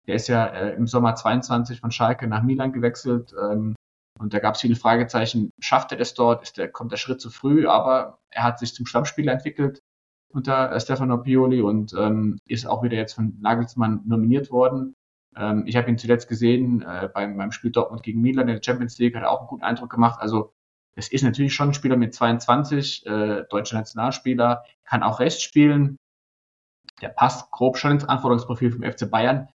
Der 0.08 0.15
ist 0.15 0.28
ja 0.28 0.46
äh, 0.46 0.74
im 0.74 0.88
Sommer 0.88 1.15
22 1.15 1.82
von 1.82 1.91
Schalke 1.91 2.28
nach 2.28 2.43
Milan 2.43 2.72
gewechselt. 2.72 3.34
Ähm, 3.39 3.76
und 4.20 4.34
da 4.34 4.39
gab 4.39 4.56
es 4.56 4.62
viele 4.62 4.76
Fragezeichen. 4.76 5.52
Schafft 5.60 5.91
er 5.91 5.98
das 5.98 6.13
dort? 6.13 6.43
Ist 6.43 6.58
der, 6.58 6.72
kommt 6.72 6.91
der 6.91 6.98
Schritt 6.98 7.22
zu 7.22 7.30
früh? 7.30 7.67
Aber 7.67 8.20
er 8.30 8.43
hat 8.43 8.60
sich 8.60 8.74
zum 8.74 8.86
Stammspieler 8.86 9.34
entwickelt 9.34 9.82
unter 10.30 10.72
äh, 10.72 10.80
Stefano 10.80 11.17
Pioli 11.17 11.62
und 11.62 11.93
ähm, 11.93 12.39
ist 12.48 12.67
auch 12.67 12.84
wieder 12.84 12.98
jetzt 12.98 13.13
von 13.13 13.38
Nagelsmann 13.41 14.02
nominiert 14.06 14.52
worden. 14.52 14.93
Ähm, 15.36 15.63
ich 15.65 15.76
habe 15.76 15.89
ihn 15.89 15.98
zuletzt 15.98 16.28
gesehen 16.28 16.82
äh, 16.82 17.10
beim, 17.13 17.38
beim 17.38 17.52
Spiel 17.52 17.72
Dortmund 17.72 18.04
gegen 18.04 18.22
Milan 18.22 18.48
in 18.48 18.56
der 18.56 18.63
Champions 18.63 18.98
League, 18.98 19.15
hat 19.15 19.24
er 19.24 19.32
auch 19.32 19.39
einen 19.39 19.48
guten 19.48 19.63
Eindruck 19.63 19.89
gemacht. 19.89 20.20
Also 20.22 20.54
es 20.97 21.10
ist 21.10 21.23
natürlich 21.23 21.53
schon 21.53 21.69
ein 21.69 21.73
Spieler 21.75 21.95
mit 21.95 22.15
22, 22.15 23.05
äh, 23.05 23.43
deutscher 23.49 23.77
Nationalspieler, 23.77 24.63
kann 24.83 25.03
auch 25.03 25.19
rechts 25.19 25.43
spielen. 25.43 25.97
Der 27.01 27.10
passt 27.10 27.51
grob 27.51 27.77
schon 27.77 27.91
ins 27.91 28.05
Anforderungsprofil 28.05 28.71
vom 28.71 28.81
FC 28.81 29.10
Bayern. 29.10 29.47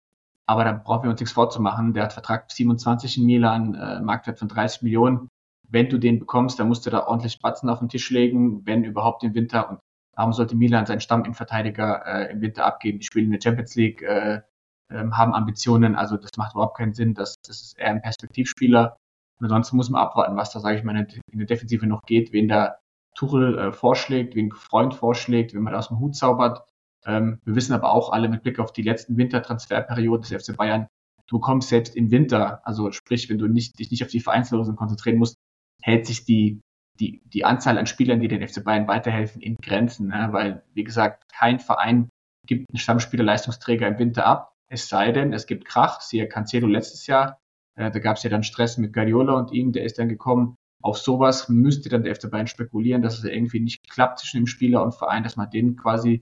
Aber 0.45 0.63
da 0.63 0.71
brauchen 0.71 1.03
wir 1.03 1.09
uns 1.09 1.19
nichts 1.19 1.33
vorzumachen. 1.33 1.93
Der 1.93 2.03
hat 2.03 2.13
Vertrag 2.13 2.51
27 2.51 3.17
in 3.17 3.25
Milan, 3.25 3.73
äh, 3.73 4.01
Marktwert 4.01 4.37
von 4.37 4.49
30 4.49 4.83
Millionen. 4.83 5.29
Wenn 5.67 5.89
du 5.89 5.97
den 5.97 6.19
bekommst, 6.19 6.59
dann 6.59 6.67
musst 6.67 6.85
du 6.85 6.91
da 6.91 7.07
ordentlich 7.07 7.39
Batzen 7.39 7.69
auf 7.69 7.79
den 7.79 7.89
Tisch 7.89 8.11
legen, 8.11 8.63
wenn 8.67 8.83
überhaupt 8.83 9.23
im 9.23 9.33
Winter. 9.33 9.67
Und 9.67 9.79
warum 10.15 10.33
sollte 10.33 10.55
Milan 10.55 10.85
seinen 10.85 11.01
Stamminverteidiger 11.01 12.05
äh, 12.05 12.31
im 12.33 12.41
Winter 12.41 12.65
abgeben? 12.65 12.99
Die 12.99 13.05
spielen 13.05 13.25
in 13.25 13.31
der 13.31 13.41
Champions 13.41 13.75
League, 13.75 14.03
äh, 14.03 14.41
äh, 14.89 15.09
haben 15.11 15.33
Ambitionen. 15.33 15.95
Also 15.95 16.17
das 16.17 16.31
macht 16.37 16.53
überhaupt 16.53 16.77
keinen 16.77 16.93
Sinn. 16.93 17.15
Das, 17.15 17.41
das 17.41 17.61
ist 17.61 17.79
eher 17.79 17.89
ein 17.89 18.01
Perspektivspieler. 18.03 18.97
Und 19.41 19.45
ansonsten 19.45 19.75
muss 19.75 19.89
man 19.89 20.01
abwarten, 20.01 20.37
was 20.37 20.51
da, 20.51 20.59
sage 20.59 20.77
ich 20.77 20.83
mal, 20.83 20.95
in 20.95 21.39
der 21.39 21.47
Defensive 21.47 21.87
noch 21.87 22.03
geht, 22.03 22.31
wen 22.31 22.47
da 22.47 22.75
Tuchel 23.15 23.57
äh, 23.57 23.71
vorschlägt, 23.73 24.35
wen 24.35 24.51
Freund 24.51 24.93
vorschlägt, 24.93 25.53
wenn 25.53 25.63
man 25.63 25.73
da 25.73 25.79
aus 25.79 25.87
dem 25.87 25.99
Hut 25.99 26.15
zaubert. 26.15 26.63
Ähm, 27.05 27.39
wir 27.43 27.55
wissen 27.55 27.73
aber 27.73 27.91
auch 27.91 28.11
alle 28.11 28.29
mit 28.29 28.43
Blick 28.43 28.59
auf 28.59 28.71
die 28.71 28.83
letzten 28.83 29.17
Wintertransferperioden 29.17 30.21
des 30.21 30.45
FC 30.45 30.55
Bayern, 30.55 30.87
du 31.31 31.39
kommst 31.39 31.69
selbst 31.69 31.95
im 31.95 32.11
Winter, 32.11 32.61
also 32.67 32.91
sprich, 32.91 33.29
wenn 33.29 33.37
du 33.37 33.47
nicht, 33.47 33.79
dich 33.79 33.89
nicht 33.89 34.03
auf 34.03 34.09
die 34.09 34.19
Vereinslösung 34.19 34.75
konzentrieren 34.75 35.17
musst, 35.17 35.37
hält 35.81 36.05
sich 36.05 36.25
die, 36.25 36.61
die, 36.99 37.21
die 37.25 37.45
Anzahl 37.45 37.77
an 37.77 37.87
Spielern, 37.87 38.19
die 38.19 38.27
den 38.27 38.47
FC 38.47 38.63
Bayern 38.63 38.87
weiterhelfen, 38.87 39.41
in 39.41 39.55
Grenzen. 39.55 40.09
Ne? 40.09 40.29
Weil, 40.31 40.63
wie 40.73 40.83
gesagt, 40.83 41.23
kein 41.33 41.59
Verein 41.59 42.09
gibt 42.45 42.69
einen 42.69 42.77
Stammspieler-Leistungsträger 42.77 43.87
im 43.87 43.97
Winter 43.97 44.25
ab. 44.25 44.53
Es 44.67 44.89
sei 44.89 45.11
denn, 45.11 45.33
es 45.33 45.47
gibt 45.47 45.65
Krach. 45.65 46.01
Siehe 46.01 46.27
Cancelo 46.27 46.67
letztes 46.67 47.07
Jahr, 47.07 47.39
äh, 47.75 47.91
da 47.91 47.99
gab 47.99 48.17
es 48.17 48.23
ja 48.23 48.29
dann 48.29 48.43
Stress 48.43 48.77
mit 48.77 48.93
Guardiola 48.93 49.33
und 49.33 49.51
ihm, 49.51 49.71
der 49.71 49.83
ist 49.83 49.99
dann 49.99 50.09
gekommen. 50.09 50.55
Auf 50.83 50.97
sowas 50.97 51.47
müsste 51.47 51.89
dann 51.89 52.03
der 52.03 52.15
FC 52.15 52.29
Bayern 52.29 52.47
spekulieren, 52.47 53.01
dass 53.01 53.19
es 53.19 53.23
irgendwie 53.23 53.59
nicht 53.59 53.89
klappt 53.89 54.19
zwischen 54.19 54.37
dem 54.37 54.47
Spieler 54.47 54.83
und 54.83 54.95
Verein, 54.95 55.23
dass 55.23 55.37
man 55.37 55.49
den 55.49 55.75
quasi 55.75 56.21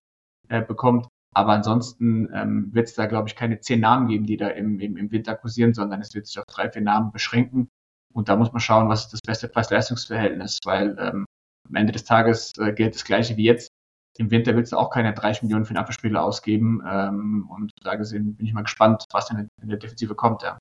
äh, 0.49 0.61
bekommt. 0.61 1.07
Aber 1.33 1.53
ansonsten 1.53 2.27
ähm, 2.33 2.73
wird 2.73 2.87
es 2.87 2.95
da, 2.95 3.05
glaube 3.05 3.29
ich, 3.29 3.35
keine 3.35 3.59
zehn 3.59 3.79
Namen 3.79 4.07
geben, 4.07 4.25
die 4.25 4.37
da 4.37 4.47
im, 4.49 4.79
im, 4.79 4.97
im 4.97 5.11
Winter 5.11 5.35
kursieren, 5.35 5.73
sondern 5.73 6.01
es 6.01 6.13
wird 6.13 6.27
sich 6.27 6.39
auf 6.39 6.45
drei, 6.45 6.69
vier 6.69 6.81
Namen 6.81 7.11
beschränken. 7.11 7.69
Und 8.13 8.29
da 8.29 8.35
muss 8.35 8.51
man 8.51 8.59
schauen, 8.59 8.89
was 8.89 9.05
ist 9.05 9.13
das 9.13 9.21
beste 9.21 9.47
Preis-Leistungs-Verhältnis, 9.47 10.59
weil 10.65 10.97
ähm, 10.99 11.25
am 11.67 11.75
Ende 11.75 11.93
des 11.93 12.03
Tages 12.03 12.53
äh, 12.57 12.73
gilt 12.73 12.95
das 12.95 13.05
Gleiche 13.05 13.37
wie 13.37 13.43
jetzt. 13.43 13.69
im 14.17 14.31
Winter 14.31 14.55
willst 14.55 14.73
du 14.73 14.77
auch 14.77 14.89
keine 14.89 15.13
30 15.13 15.43
Millionen 15.43 15.65
für 15.65 15.71
einen 15.71 15.77
Abwehrspieler 15.77 16.23
ausgeben. 16.23 16.81
Ähm, 16.85 17.47
und 17.49 17.71
da 17.83 17.95
gesehen 17.95 18.35
bin 18.35 18.45
ich 18.47 18.53
mal 18.53 18.63
gespannt, 18.63 19.05
was 19.11 19.27
denn 19.27 19.47
in 19.61 19.69
der 19.69 19.77
Defensive 19.77 20.15
kommt. 20.15 20.41
Ja. 20.41 20.57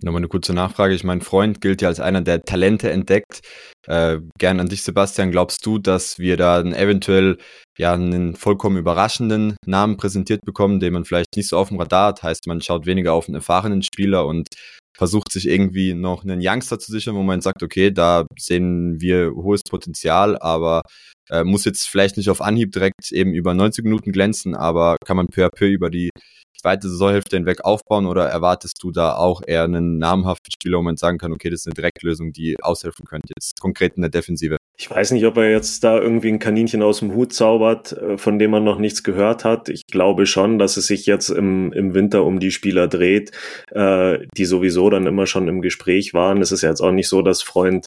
Nochmal 0.00 0.20
eine 0.20 0.28
kurze 0.28 0.52
Nachfrage. 0.52 0.94
Ich 0.94 1.04
mein 1.04 1.20
Freund 1.20 1.60
gilt 1.60 1.82
ja 1.82 1.88
als 1.88 2.00
einer, 2.00 2.22
der 2.22 2.42
Talente 2.42 2.90
entdeckt. 2.90 3.40
Äh, 3.86 4.18
gern 4.38 4.58
an 4.58 4.68
dich, 4.68 4.82
Sebastian. 4.82 5.30
Glaubst 5.30 5.64
du, 5.66 5.78
dass 5.78 6.18
wir 6.18 6.36
da 6.36 6.60
eventuell 6.60 7.38
ja 7.78 7.92
einen 7.92 8.34
vollkommen 8.34 8.78
überraschenden 8.78 9.56
Namen 9.64 9.96
präsentiert 9.96 10.44
bekommen, 10.44 10.80
den 10.80 10.92
man 10.92 11.04
vielleicht 11.04 11.36
nicht 11.36 11.48
so 11.48 11.56
auf 11.56 11.68
dem 11.68 11.78
Radar 11.78 12.08
hat? 12.08 12.22
Heißt, 12.22 12.46
man 12.46 12.60
schaut 12.60 12.86
weniger 12.86 13.12
auf 13.12 13.28
einen 13.28 13.36
erfahrenen 13.36 13.82
Spieler 13.82 14.26
und 14.26 14.48
versucht 14.96 15.32
sich 15.32 15.48
irgendwie 15.48 15.94
noch 15.94 16.24
einen 16.24 16.40
Youngster 16.42 16.78
zu 16.78 16.92
sichern, 16.92 17.14
wo 17.14 17.22
man 17.22 17.40
sagt, 17.40 17.62
okay, 17.62 17.90
da 17.90 18.26
sehen 18.38 19.00
wir 19.00 19.32
hohes 19.34 19.62
Potenzial, 19.62 20.36
aber 20.38 20.82
äh, 21.30 21.44
muss 21.44 21.64
jetzt 21.64 21.88
vielleicht 21.88 22.16
nicht 22.16 22.28
auf 22.28 22.40
Anhieb 22.40 22.72
direkt 22.72 23.10
eben 23.10 23.32
über 23.32 23.54
90 23.54 23.84
Minuten 23.84 24.12
glänzen, 24.12 24.54
aber 24.54 24.96
kann 25.04 25.16
man 25.16 25.28
peu 25.28 25.46
à 25.46 25.50
peu 25.50 25.66
über 25.66 25.90
die 25.90 26.10
zweite 26.62 26.88
Saisonhälfte 26.88 27.36
hinweg 27.36 27.64
aufbauen 27.64 28.06
oder 28.06 28.26
erwartest 28.26 28.82
du 28.82 28.92
da 28.92 29.16
auch 29.16 29.42
eher 29.46 29.64
einen 29.64 29.98
namhaften 29.98 30.52
Spieler, 30.52 30.78
wo 30.78 30.82
man 30.82 30.96
sagen 30.96 31.18
kann, 31.18 31.32
okay, 31.32 31.50
das 31.50 31.60
ist 31.60 31.66
eine 31.66 31.74
Direktlösung, 31.74 32.32
die 32.32 32.56
aushelfen 32.62 33.04
könnte, 33.04 33.32
jetzt 33.36 33.60
konkret 33.60 33.96
in 33.96 34.02
der 34.02 34.10
Defensive? 34.10 34.56
Ich 34.78 34.90
weiß 34.90 35.10
nicht, 35.10 35.26
ob 35.26 35.36
er 35.36 35.50
jetzt 35.50 35.84
da 35.84 35.98
irgendwie 35.98 36.28
ein 36.28 36.38
Kaninchen 36.38 36.82
aus 36.82 37.00
dem 37.00 37.14
Hut 37.14 37.32
zaubert, 37.32 37.92
äh, 37.92 38.16
von 38.16 38.38
dem 38.38 38.52
man 38.52 38.64
noch 38.64 38.78
nichts 38.78 39.02
gehört 39.02 39.44
hat. 39.44 39.68
Ich 39.68 39.86
glaube 39.86 40.26
schon, 40.26 40.58
dass 40.58 40.76
es 40.76 40.86
sich 40.86 41.06
jetzt 41.06 41.28
im, 41.28 41.72
im 41.72 41.94
Winter 41.94 42.24
um 42.24 42.40
die 42.40 42.50
Spieler 42.50 42.88
dreht, 42.88 43.32
äh, 43.70 44.18
die 44.36 44.44
sowieso 44.44 44.88
dann 44.88 45.06
immer 45.06 45.26
schon 45.26 45.48
im 45.48 45.60
Gespräch 45.60 46.14
waren. 46.14 46.40
Es 46.40 46.52
ist 46.52 46.62
ja 46.62 46.70
jetzt 46.70 46.80
auch 46.80 46.92
nicht 46.92 47.08
so, 47.08 47.22
dass 47.22 47.42
Freund 47.42 47.86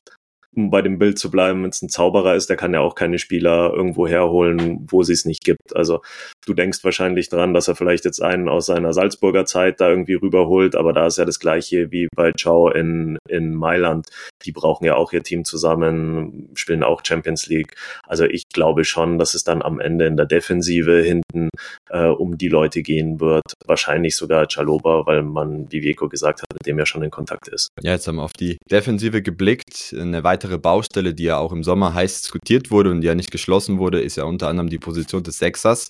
um 0.56 0.70
bei 0.70 0.82
dem 0.82 0.98
Bild 0.98 1.20
zu 1.20 1.30
bleiben, 1.30 1.63
wenn 1.63 1.70
es 1.70 1.82
ein 1.82 1.89
Zauberer 1.89 2.36
ist, 2.36 2.50
der 2.50 2.58
kann 2.58 2.74
ja 2.74 2.80
auch 2.80 2.96
keine 2.96 3.20
Spieler 3.20 3.74
irgendwo 3.74 4.08
herholen, 4.08 4.86
wo 4.89 5.04
sie 5.04 5.13
es 5.13 5.26
nicht 5.26 5.44
gibt. 5.44 5.76
Also 5.76 6.02
du 6.46 6.54
denkst 6.54 6.84
wahrscheinlich 6.84 7.30
dran, 7.30 7.54
dass 7.54 7.68
er 7.68 7.76
vielleicht 7.76 8.06
jetzt 8.06 8.22
einen 8.22 8.50
aus 8.50 8.68
seiner 8.68 8.94
Salzburger 8.94 9.46
Zeit 9.46 9.82
da 9.82 9.89
irgendwie 9.89 10.13
rüberholt, 10.13 10.76
aber 10.76 10.94
da 10.94 11.08
ist 11.08 11.18
ja 11.18 11.26
das 11.26 11.39
gleiche 11.39 11.91
wie 11.91 12.08
bei 12.15 12.32
Ciao 12.32 12.70
in, 12.70 13.18
in 13.28 13.54
Mailand. 13.54 14.08
Die 14.46 14.52
brauchen 14.52 14.86
ja 14.86 14.96
auch 14.96 15.12
ihr 15.13 15.24
Team 15.24 15.44
zusammen, 15.44 16.50
spielen 16.54 16.84
auch 16.84 17.02
Champions 17.06 17.48
League. 17.48 17.76
Also 18.08 18.26
ich 18.26 18.44
glaube 18.54 18.86
schon, 18.86 19.18
dass 19.18 19.34
es 19.34 19.44
dann 19.44 19.62
am 19.62 19.80
Ende 19.80 20.06
in 20.06 20.18
der 20.18 20.26
Defensive 20.26 21.02
hinten 21.02 21.50
äh, 21.89 22.08
um 22.08 22.38
die 22.38 22.50
Leute 22.50 22.82
gehen 22.82 23.20
wird. 23.20 23.44
Wahrscheinlich 23.65 24.15
sogar 24.15 24.48
Chaloba, 24.48 25.06
weil 25.06 25.24
man, 25.24 25.72
wie 25.72 25.82
Vieko 25.82 26.08
gesagt 26.08 26.41
hat, 26.41 26.48
mit 26.54 26.65
dem 26.65 26.80
ja 26.80 26.86
schon 26.86 27.04
in 27.04 27.12
Kontakt 27.12 27.48
ist. 27.48 27.70
Ja, 27.82 27.91
jetzt 27.91 28.08
haben 28.08 28.18
wir 28.18 28.24
auf 28.24 28.34
die 28.34 28.58
Defensive 28.70 29.22
geblickt. 29.22 29.96
Eine 30.00 30.24
weitere 30.24 30.45
weitere 30.46 30.60
Baustelle, 30.60 31.16
die 31.16 31.24
ja 31.24 31.38
auch 31.38 31.52
im 31.52 31.64
Sommer 31.64 31.94
heiß 31.94 32.22
diskutiert 32.22 32.70
wurde 32.70 32.92
und 32.92 33.02
die 33.02 33.08
ja 33.08 33.16
nicht 33.16 33.32
geschlossen 33.32 33.80
wurde, 33.80 34.00
ist 34.02 34.18
ja 34.18 34.26
unter 34.26 34.48
anderem 34.48 34.70
die 34.70 34.78
Position 34.78 35.24
des 35.24 35.40
Sechsers. 35.40 35.88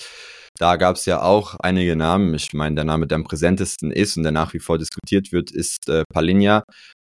Da 0.57 0.77
gab 0.77 0.95
es 0.95 1.05
ja 1.05 1.21
auch 1.21 1.55
einige 1.59 1.97
Namen. 1.97 2.33
Ich 2.33 2.53
meine, 2.53 2.75
der 2.75 2.85
Name, 2.85 3.05
der 3.07 3.17
am 3.17 3.25
präsentesten 3.25 3.91
ist 3.91 4.15
und 4.15 4.23
der 4.23 4.31
nach 4.31 4.53
wie 4.53 4.59
vor 4.59 4.77
diskutiert 4.77 5.33
wird, 5.33 5.51
ist 5.51 5.89
äh, 5.89 6.03
Palinja. 6.13 6.63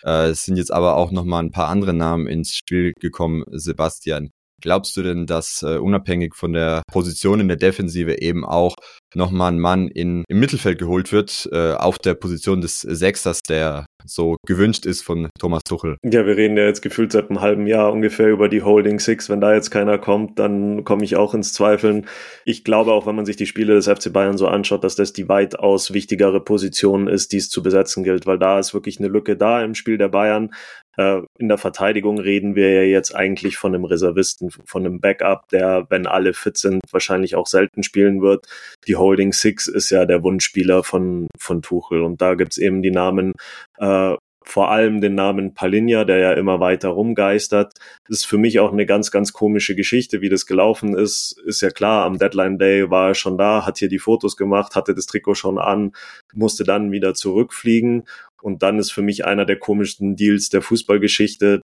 Äh, 0.04 0.30
es 0.30 0.46
sind 0.46 0.58
jetzt 0.58 0.74
aber 0.74 0.96
auch 0.96 1.12
nochmal 1.12 1.44
ein 1.44 1.52
paar 1.52 1.68
andere 1.68 1.94
Namen 1.94 2.26
ins 2.26 2.56
Spiel 2.56 2.94
gekommen. 3.00 3.44
Sebastian, 3.52 4.32
glaubst 4.60 4.98
du 4.98 5.04
denn, 5.04 5.28
dass 5.28 5.62
äh, 5.62 5.78
unabhängig 5.78 6.34
von 6.34 6.54
der 6.54 6.82
Position 6.92 7.40
in 7.40 7.48
der 7.48 7.58
Defensive 7.58 8.20
eben 8.20 8.44
auch 8.44 8.74
nochmal 9.16 9.52
ein 9.52 9.60
Mann 9.60 9.88
in, 9.88 10.24
im 10.28 10.40
Mittelfeld 10.40 10.80
geholt 10.80 11.12
wird, 11.12 11.50
äh, 11.52 11.74
auf 11.74 12.00
der 12.00 12.14
Position 12.14 12.62
des 12.62 12.82
Sechsters, 12.82 13.42
der 13.42 13.86
so 14.06 14.38
gewünscht 14.46 14.86
ist 14.86 15.02
von 15.02 15.30
Thomas 15.40 15.64
Tuchel. 15.64 15.98
Ja, 16.04 16.26
wir 16.26 16.38
reden 16.38 16.58
ja 16.58 16.66
jetzt 16.66 16.82
gefühlt 16.82 17.12
seit 17.12 17.30
einem 17.30 17.42
halben 17.42 17.68
Jahr 17.68 17.92
ungefähr 17.92 18.30
über 18.30 18.50
die 18.50 18.62
Holding 18.62 19.00
Six. 19.00 19.30
Wenn 19.30 19.42
da 19.42 19.54
jetzt 19.54 19.70
keiner 19.70 19.98
kommt, 19.98 20.40
dann 20.40 20.84
komme 20.84 21.04
ich 21.04 21.16
auch 21.16 21.34
ins 21.34 21.54
Zweifeln. 21.54 22.08
Ich 22.46 22.64
glaube 22.64 22.94
auch, 22.94 23.06
wenn 23.06 23.16
man 23.16 23.26
sich 23.26 23.36
die 23.36 23.46
Spiele 23.46 23.74
des 23.76 23.88
FC 23.88 24.12
Bayern 24.12 24.38
so 24.38 24.48
anschaut, 24.48 24.84
dass 24.84 24.96
das 24.96 25.14
die 25.14 25.28
weitaus 25.28 25.94
wichtigere 25.94 26.44
Position 26.44 27.08
ist, 27.08 27.32
die 27.32 27.38
es 27.38 27.50
zu 27.50 27.62
besetzen 27.62 28.04
gilt, 28.04 28.26
weil 28.26 28.40
da 28.40 28.60
ist 28.60 28.74
wirklich 28.74 29.00
eine 29.00 29.08
Lücke 29.08 29.36
da 29.36 29.62
im 29.64 29.76
Spiel 29.76 29.98
der 29.98 30.10
Bayern. 30.10 30.52
Äh, 30.98 31.22
in 31.38 31.48
der 31.48 31.58
Verteidigung 31.60 32.20
reden 32.20 32.56
wir 32.56 32.72
ja 32.72 32.82
jetzt 32.82 33.16
eigentlich 33.16 33.58
von 33.58 33.74
einem 33.74 33.86
Reservisten, 33.86 34.50
von 34.50 34.86
einem 34.86 35.00
Backup, 35.00 35.48
der, 35.50 35.86
wenn 35.90 36.08
alle 36.08 36.34
fit 36.34 36.58
sind, 36.58 36.82
wahrscheinlich 36.92 37.36
auch 37.36 37.48
selten 37.48 37.84
spielen 37.84 38.22
wird. 38.22 38.48
Die 38.88 38.97
Holding 38.98 39.34
Six 39.34 39.68
ist 39.68 39.90
ja 39.90 40.06
der 40.06 40.24
Wunschspieler 40.24 40.84
von, 40.84 41.28
von 41.40 41.62
Tuchel 41.62 42.02
und 42.02 42.22
da 42.22 42.36
gibt's 42.36 42.58
eben 42.58 42.82
die 42.82 42.92
Namen 42.92 43.34
äh, 43.78 44.16
vor 44.48 44.72
allem 44.72 45.02
den 45.02 45.14
Namen 45.14 45.54
Palinja, 45.54 46.06
der 46.06 46.20
ja 46.20 46.32
immer 46.32 46.62
weiter 46.62 46.90
rumgeistert. 46.90 47.74
Das 48.08 48.20
ist 48.20 48.26
für 48.26 48.38
mich 48.38 48.60
auch 48.60 48.72
eine 48.72 48.86
ganz, 48.86 49.12
ganz 49.12 49.34
komische 49.34 49.76
Geschichte, 49.76 50.22
wie 50.22 50.30
das 50.30 50.46
gelaufen 50.46 50.98
ist. 50.98 51.38
Ist 51.46 51.62
ja 51.62 51.70
klar, 51.70 52.06
am 52.06 52.18
Deadline 52.18 52.58
Day 52.58 52.90
war 52.90 53.10
er 53.10 53.16
schon 53.16 53.38
da, 53.38 53.66
hat 53.66 53.78
hier 53.78 53.90
die 53.90 54.00
Fotos 54.00 54.38
gemacht, 54.38 54.76
hatte 54.76 54.94
das 54.96 55.06
Trikot 55.06 55.36
schon 55.36 55.60
an, 55.60 55.92
musste 56.34 56.64
dann 56.64 56.94
wieder 56.94 57.14
zurückfliegen. 57.14 58.06
Und 58.42 58.64
dann 58.64 58.80
ist 58.80 58.92
für 58.92 59.02
mich 59.02 59.26
einer 59.26 59.44
der 59.44 59.60
komischsten 59.60 60.16
Deals 60.16 60.48
der 60.50 60.62
Fußballgeschichte, 60.62 61.62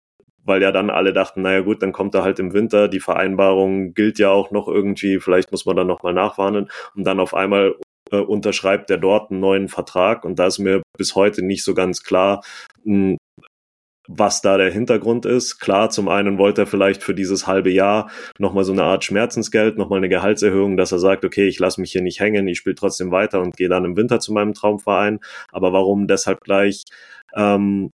weil 0.49 0.63
ja 0.63 0.73
dann 0.73 0.91
alle 0.91 1.13
dachten, 1.13 1.43
naja 1.43 1.61
gut, 1.61 1.83
dann 1.83 1.93
kommt 1.93 2.15
er 2.15 2.25
halt 2.25 2.39
im 2.39 2.53
Winter, 2.53 2.89
die 2.89 3.01
Vereinbarung 3.01 3.95
gilt 3.95 4.19
ja 4.19 4.31
auch 4.31 4.51
noch 4.51 4.67
irgendwie, 4.69 5.21
vielleicht 5.21 5.53
muss 5.53 5.67
man 5.67 5.77
dann 5.77 5.87
nochmal 5.87 6.15
nachwarnen 6.15 6.69
und 6.97 7.05
dann 7.05 7.21
auf 7.21 7.35
einmal 7.35 7.77
äh, 8.11 8.17
unterschreibt 8.19 8.91
er 8.91 8.99
dort 8.99 9.31
einen 9.31 9.41
neuen 9.41 9.69
Vertrag 9.69 10.25
und 10.25 10.39
da 10.39 10.47
ist 10.47 10.59
mir 10.59 10.83
bis 10.97 11.15
heute 11.15 11.43
nicht 11.45 11.65
so 11.65 11.75
ganz 11.75 12.03
klar, 12.03 12.43
hm, 12.85 13.19
was 14.09 14.41
da 14.41 14.57
der 14.57 14.73
Hintergrund 14.73 15.27
ist. 15.27 15.59
Klar, 15.61 15.91
zum 15.91 16.09
einen 16.09 16.39
wollte 16.39 16.63
er 16.63 16.67
vielleicht 16.67 17.03
für 17.03 17.15
dieses 17.15 17.47
halbe 17.47 17.71
Jahr 17.71 18.11
nochmal 18.39 18.65
so 18.65 18.73
eine 18.73 18.85
Art 18.85 19.05
Schmerzensgeld, 19.05 19.77
nochmal 19.77 19.99
eine 19.99 20.09
Gehaltserhöhung, 20.09 20.79
dass 20.79 20.93
er 20.93 20.99
sagt, 20.99 21.25
okay, 21.27 21.47
ich 21.47 21.59
lasse 21.59 21.81
mich 21.81 21.93
hier 21.93 22.03
nicht 22.03 22.19
hängen, 22.19 22.49
ich 22.49 22.59
spiele 22.59 22.75
trotzdem 22.75 23.11
weiter 23.11 23.41
und 23.43 23.57
gehe 23.57 23.69
dann 23.69 23.85
im 23.85 23.97
Winter 23.97 24.19
zu 24.19 24.33
meinem 24.33 24.55
Traumverein. 24.55 25.21
Aber 25.53 25.75
warum 25.75 26.07
deshalb 26.07 26.41
gleich 26.41 26.85
ähm, 27.37 27.91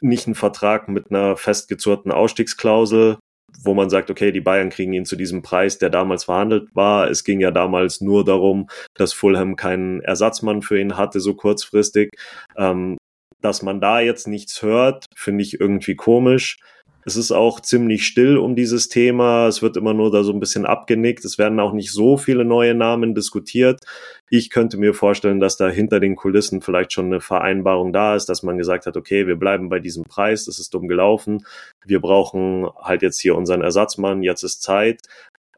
nicht 0.00 0.26
einen 0.26 0.34
Vertrag 0.34 0.88
mit 0.88 1.10
einer 1.10 1.36
festgezurrten 1.36 2.12
Ausstiegsklausel, 2.12 3.18
wo 3.62 3.74
man 3.74 3.90
sagt, 3.90 4.10
okay, 4.10 4.32
die 4.32 4.40
Bayern 4.40 4.70
kriegen 4.70 4.92
ihn 4.92 5.04
zu 5.04 5.16
diesem 5.16 5.42
Preis, 5.42 5.78
der 5.78 5.90
damals 5.90 6.24
verhandelt 6.24 6.74
war. 6.74 7.10
Es 7.10 7.24
ging 7.24 7.40
ja 7.40 7.50
damals 7.50 8.00
nur 8.00 8.24
darum, 8.24 8.68
dass 8.94 9.12
Fulham 9.12 9.56
keinen 9.56 10.00
Ersatzmann 10.00 10.62
für 10.62 10.80
ihn 10.80 10.96
hatte, 10.96 11.20
so 11.20 11.34
kurzfristig. 11.34 12.10
Ähm, 12.56 12.96
dass 13.40 13.62
man 13.62 13.80
da 13.80 14.00
jetzt 14.00 14.28
nichts 14.28 14.62
hört, 14.62 15.06
finde 15.14 15.42
ich 15.42 15.60
irgendwie 15.60 15.96
komisch. 15.96 16.58
Es 17.04 17.16
ist 17.16 17.32
auch 17.32 17.60
ziemlich 17.60 18.06
still 18.06 18.36
um 18.36 18.54
dieses 18.54 18.88
Thema. 18.88 19.48
Es 19.48 19.62
wird 19.62 19.76
immer 19.76 19.94
nur 19.94 20.10
da 20.10 20.22
so 20.22 20.32
ein 20.32 20.40
bisschen 20.40 20.66
abgenickt. 20.66 21.24
Es 21.24 21.38
werden 21.38 21.58
auch 21.60 21.72
nicht 21.72 21.92
so 21.92 22.16
viele 22.16 22.44
neue 22.44 22.74
Namen 22.74 23.14
diskutiert. 23.14 23.80
Ich 24.28 24.50
könnte 24.50 24.76
mir 24.76 24.94
vorstellen, 24.94 25.40
dass 25.40 25.56
da 25.56 25.68
hinter 25.68 25.98
den 26.00 26.16
Kulissen 26.16 26.60
vielleicht 26.60 26.92
schon 26.92 27.06
eine 27.06 27.20
Vereinbarung 27.20 27.92
da 27.92 28.14
ist, 28.14 28.28
dass 28.28 28.42
man 28.42 28.58
gesagt 28.58 28.86
hat, 28.86 28.96
okay, 28.96 29.26
wir 29.26 29.36
bleiben 29.36 29.68
bei 29.68 29.80
diesem 29.80 30.04
Preis. 30.04 30.44
Das 30.44 30.58
ist 30.58 30.74
dumm 30.74 30.88
gelaufen. 30.88 31.44
Wir 31.84 32.00
brauchen 32.00 32.68
halt 32.80 33.02
jetzt 33.02 33.20
hier 33.20 33.34
unseren 33.34 33.62
Ersatzmann. 33.62 34.22
Jetzt 34.22 34.42
ist 34.42 34.62
Zeit. 34.62 35.00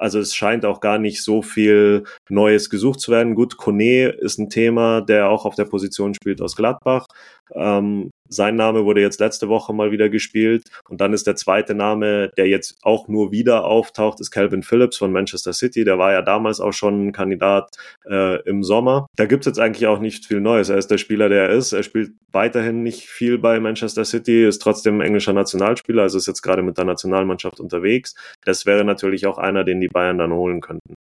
Also 0.02 0.18
es 0.18 0.34
scheint 0.34 0.64
auch 0.64 0.80
gar 0.80 0.98
nicht 0.98 1.22
so 1.22 1.42
viel 1.42 2.02
Neues 2.28 2.70
gesucht 2.70 2.98
zu 2.98 3.12
werden. 3.12 3.36
Gut, 3.36 3.56
Kone 3.56 4.08
ist 4.08 4.36
ein 4.38 4.50
Thema, 4.50 5.00
der 5.00 5.28
auch 5.28 5.44
auf 5.44 5.54
der 5.54 5.64
Position 5.64 6.12
spielt 6.14 6.40
aus 6.40 6.56
Gladbach. 6.56 7.06
Ähm, 7.54 8.10
sein 8.28 8.56
Name 8.56 8.84
wurde 8.84 9.02
jetzt 9.02 9.20
letzte 9.20 9.48
Woche 9.48 9.74
mal 9.74 9.92
wieder 9.92 10.08
gespielt. 10.08 10.64
Und 10.88 11.00
dann 11.00 11.12
ist 11.12 11.26
der 11.26 11.36
zweite 11.36 11.74
Name, 11.74 12.30
der 12.36 12.48
jetzt 12.48 12.78
auch 12.82 13.06
nur 13.08 13.30
wieder 13.30 13.64
auftaucht, 13.64 14.20
ist 14.20 14.30
Calvin 14.30 14.62
Phillips 14.62 14.96
von 14.96 15.12
Manchester 15.12 15.52
City. 15.52 15.84
Der 15.84 15.98
war 15.98 16.12
ja 16.12 16.22
damals 16.22 16.60
auch 16.60 16.72
schon 16.72 17.08
ein 17.08 17.12
Kandidat 17.12 17.76
äh, 18.08 18.40
im 18.48 18.62
Sommer. 18.62 19.06
Da 19.16 19.26
gibt's 19.26 19.46
jetzt 19.46 19.60
eigentlich 19.60 19.86
auch 19.86 19.98
nicht 19.98 20.26
viel 20.26 20.40
Neues. 20.40 20.70
Er 20.70 20.78
ist 20.78 20.90
der 20.90 20.98
Spieler, 20.98 21.28
der 21.28 21.48
er 21.48 21.50
ist. 21.50 21.72
Er 21.72 21.82
spielt 21.82 22.12
weiterhin 22.32 22.82
nicht 22.82 23.08
viel 23.08 23.38
bei 23.38 23.60
Manchester 23.60 24.04
City, 24.04 24.46
ist 24.46 24.62
trotzdem 24.62 25.02
englischer 25.02 25.34
Nationalspieler, 25.34 26.02
also 26.02 26.16
ist 26.16 26.26
jetzt 26.26 26.42
gerade 26.42 26.62
mit 26.62 26.78
der 26.78 26.86
Nationalmannschaft 26.86 27.60
unterwegs. 27.60 28.14
Das 28.44 28.64
wäre 28.64 28.84
natürlich 28.84 29.26
auch 29.26 29.36
einer, 29.36 29.64
den 29.64 29.80
die 29.80 29.88
Bayern 29.88 30.18
dann 30.18 30.32
holen 30.32 30.62
könnten 30.62 30.94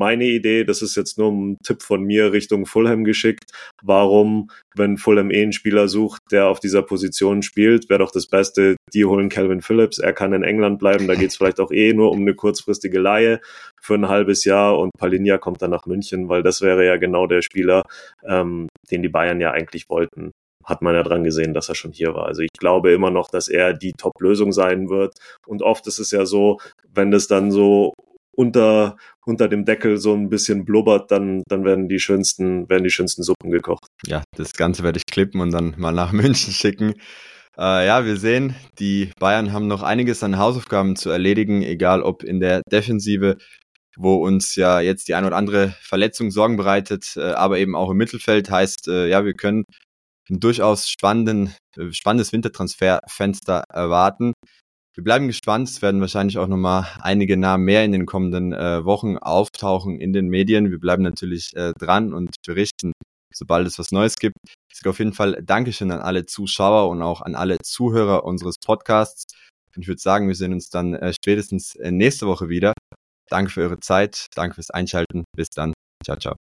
meine 0.00 0.24
Idee, 0.24 0.64
das 0.64 0.80
ist 0.80 0.96
jetzt 0.96 1.18
nur 1.18 1.30
ein 1.30 1.58
Tipp 1.62 1.82
von 1.82 2.02
mir 2.02 2.32
Richtung 2.32 2.64
Fulham 2.64 3.04
geschickt. 3.04 3.50
Warum, 3.82 4.50
wenn 4.74 4.96
Fulham 4.96 5.30
eh 5.30 5.42
einen 5.42 5.52
Spieler 5.52 5.88
sucht, 5.88 6.22
der 6.32 6.46
auf 6.48 6.58
dieser 6.58 6.80
Position 6.82 7.42
spielt, 7.42 7.90
wäre 7.90 7.98
doch 7.98 8.10
das 8.10 8.26
Beste, 8.26 8.76
die 8.94 9.04
holen 9.04 9.28
Calvin 9.28 9.60
Phillips. 9.60 9.98
Er 9.98 10.14
kann 10.14 10.32
in 10.32 10.42
England 10.42 10.78
bleiben, 10.78 11.06
da 11.06 11.14
geht 11.14 11.30
es 11.30 11.36
vielleicht 11.36 11.60
auch 11.60 11.70
eh 11.70 11.92
nur 11.92 12.12
um 12.12 12.20
eine 12.20 12.34
kurzfristige 12.34 12.98
Laie 12.98 13.40
für 13.80 13.94
ein 13.94 14.08
halbes 14.08 14.44
Jahr 14.46 14.78
und 14.78 14.90
Palinja 14.98 15.36
kommt 15.36 15.60
dann 15.60 15.70
nach 15.70 15.84
München, 15.84 16.30
weil 16.30 16.42
das 16.42 16.62
wäre 16.62 16.86
ja 16.86 16.96
genau 16.96 17.26
der 17.26 17.42
Spieler, 17.42 17.82
ähm, 18.26 18.68
den 18.90 19.02
die 19.02 19.08
Bayern 19.10 19.40
ja 19.40 19.50
eigentlich 19.50 19.90
wollten 19.90 20.32
hat 20.62 20.82
man 20.82 20.94
ja 20.94 21.02
dran 21.02 21.24
gesehen, 21.24 21.54
dass 21.54 21.68
er 21.68 21.74
schon 21.74 21.90
hier 21.90 22.14
war. 22.14 22.26
Also 22.26 22.42
ich 22.42 22.52
glaube 22.58 22.92
immer 22.92 23.10
noch, 23.10 23.28
dass 23.30 23.48
er 23.48 23.72
die 23.72 23.92
Top-Lösung 23.92 24.52
sein 24.52 24.88
wird. 24.88 25.14
Und 25.46 25.62
oft 25.62 25.86
ist 25.86 25.98
es 25.98 26.10
ja 26.10 26.26
so, 26.26 26.60
wenn 26.94 27.10
das 27.10 27.26
dann 27.26 27.50
so 27.50 27.94
unter, 28.40 28.96
unter 29.26 29.48
dem 29.48 29.66
Deckel 29.66 29.98
so 29.98 30.14
ein 30.14 30.30
bisschen 30.30 30.64
blubbert, 30.64 31.10
dann, 31.10 31.42
dann 31.48 31.64
werden 31.64 31.88
die 31.88 32.00
schönsten, 32.00 32.68
werden 32.70 32.84
die 32.84 32.90
schönsten 32.90 33.22
Suppen 33.22 33.50
gekocht. 33.50 33.86
Ja, 34.06 34.22
das 34.36 34.54
Ganze 34.54 34.82
werde 34.82 34.96
ich 34.96 35.04
klippen 35.06 35.40
und 35.40 35.50
dann 35.50 35.74
mal 35.76 35.92
nach 35.92 36.12
München 36.12 36.52
schicken. 36.52 36.94
Äh, 37.58 37.86
ja, 37.86 38.06
wir 38.06 38.16
sehen, 38.16 38.54
die 38.78 39.10
Bayern 39.18 39.52
haben 39.52 39.66
noch 39.66 39.82
einiges 39.82 40.22
an 40.22 40.38
Hausaufgaben 40.38 40.96
zu 40.96 41.10
erledigen, 41.10 41.62
egal 41.62 42.02
ob 42.02 42.22
in 42.22 42.40
der 42.40 42.62
Defensive 42.70 43.36
wo 43.96 44.14
uns 44.24 44.54
ja 44.54 44.80
jetzt 44.80 45.08
die 45.08 45.14
eine 45.14 45.26
oder 45.26 45.36
andere 45.36 45.74
Verletzung 45.82 46.30
Sorgen 46.30 46.56
bereitet, 46.56 47.16
äh, 47.16 47.32
aber 47.32 47.58
eben 47.58 47.74
auch 47.74 47.90
im 47.90 47.96
Mittelfeld 47.96 48.48
heißt, 48.48 48.88
äh, 48.88 49.08
ja, 49.08 49.24
wir 49.24 49.34
können 49.34 49.64
ein 50.30 50.40
durchaus 50.40 50.88
spannenden, 50.88 51.54
äh, 51.76 51.92
spannendes 51.92 52.32
Wintertransferfenster 52.32 53.64
erwarten. 53.68 54.32
Wir 55.00 55.04
bleiben 55.04 55.28
gespannt. 55.28 55.66
Es 55.66 55.80
werden 55.80 56.02
wahrscheinlich 56.02 56.36
auch 56.36 56.46
nochmal 56.46 56.86
einige 57.00 57.38
Namen 57.38 57.64
mehr 57.64 57.86
in 57.86 57.92
den 57.92 58.04
kommenden 58.04 58.52
äh, 58.52 58.84
Wochen 58.84 59.16
auftauchen 59.16 59.98
in 59.98 60.12
den 60.12 60.28
Medien. 60.28 60.70
Wir 60.70 60.78
bleiben 60.78 61.02
natürlich 61.02 61.56
äh, 61.56 61.72
dran 61.78 62.12
und 62.12 62.36
berichten, 62.46 62.92
sobald 63.34 63.66
es 63.66 63.78
was 63.78 63.92
Neues 63.92 64.16
gibt. 64.16 64.36
Ich 64.70 64.76
sage 64.76 64.90
auf 64.90 64.98
jeden 64.98 65.14
Fall 65.14 65.42
Dankeschön 65.42 65.90
an 65.90 66.00
alle 66.00 66.26
Zuschauer 66.26 66.90
und 66.90 67.00
auch 67.00 67.22
an 67.22 67.34
alle 67.34 67.56
Zuhörer 67.64 68.24
unseres 68.24 68.56
Podcasts. 68.62 69.24
Und 69.74 69.80
ich 69.80 69.88
würde 69.88 70.02
sagen, 70.02 70.28
wir 70.28 70.34
sehen 70.34 70.52
uns 70.52 70.68
dann 70.68 70.92
äh, 70.92 71.14
spätestens 71.14 71.76
äh, 71.76 71.90
nächste 71.90 72.26
Woche 72.26 72.50
wieder. 72.50 72.74
Danke 73.30 73.50
für 73.52 73.62
eure 73.62 73.80
Zeit. 73.80 74.26
Danke 74.34 74.56
fürs 74.56 74.68
Einschalten. 74.68 75.24
Bis 75.34 75.48
dann. 75.48 75.72
Ciao, 76.04 76.18
ciao. 76.18 76.36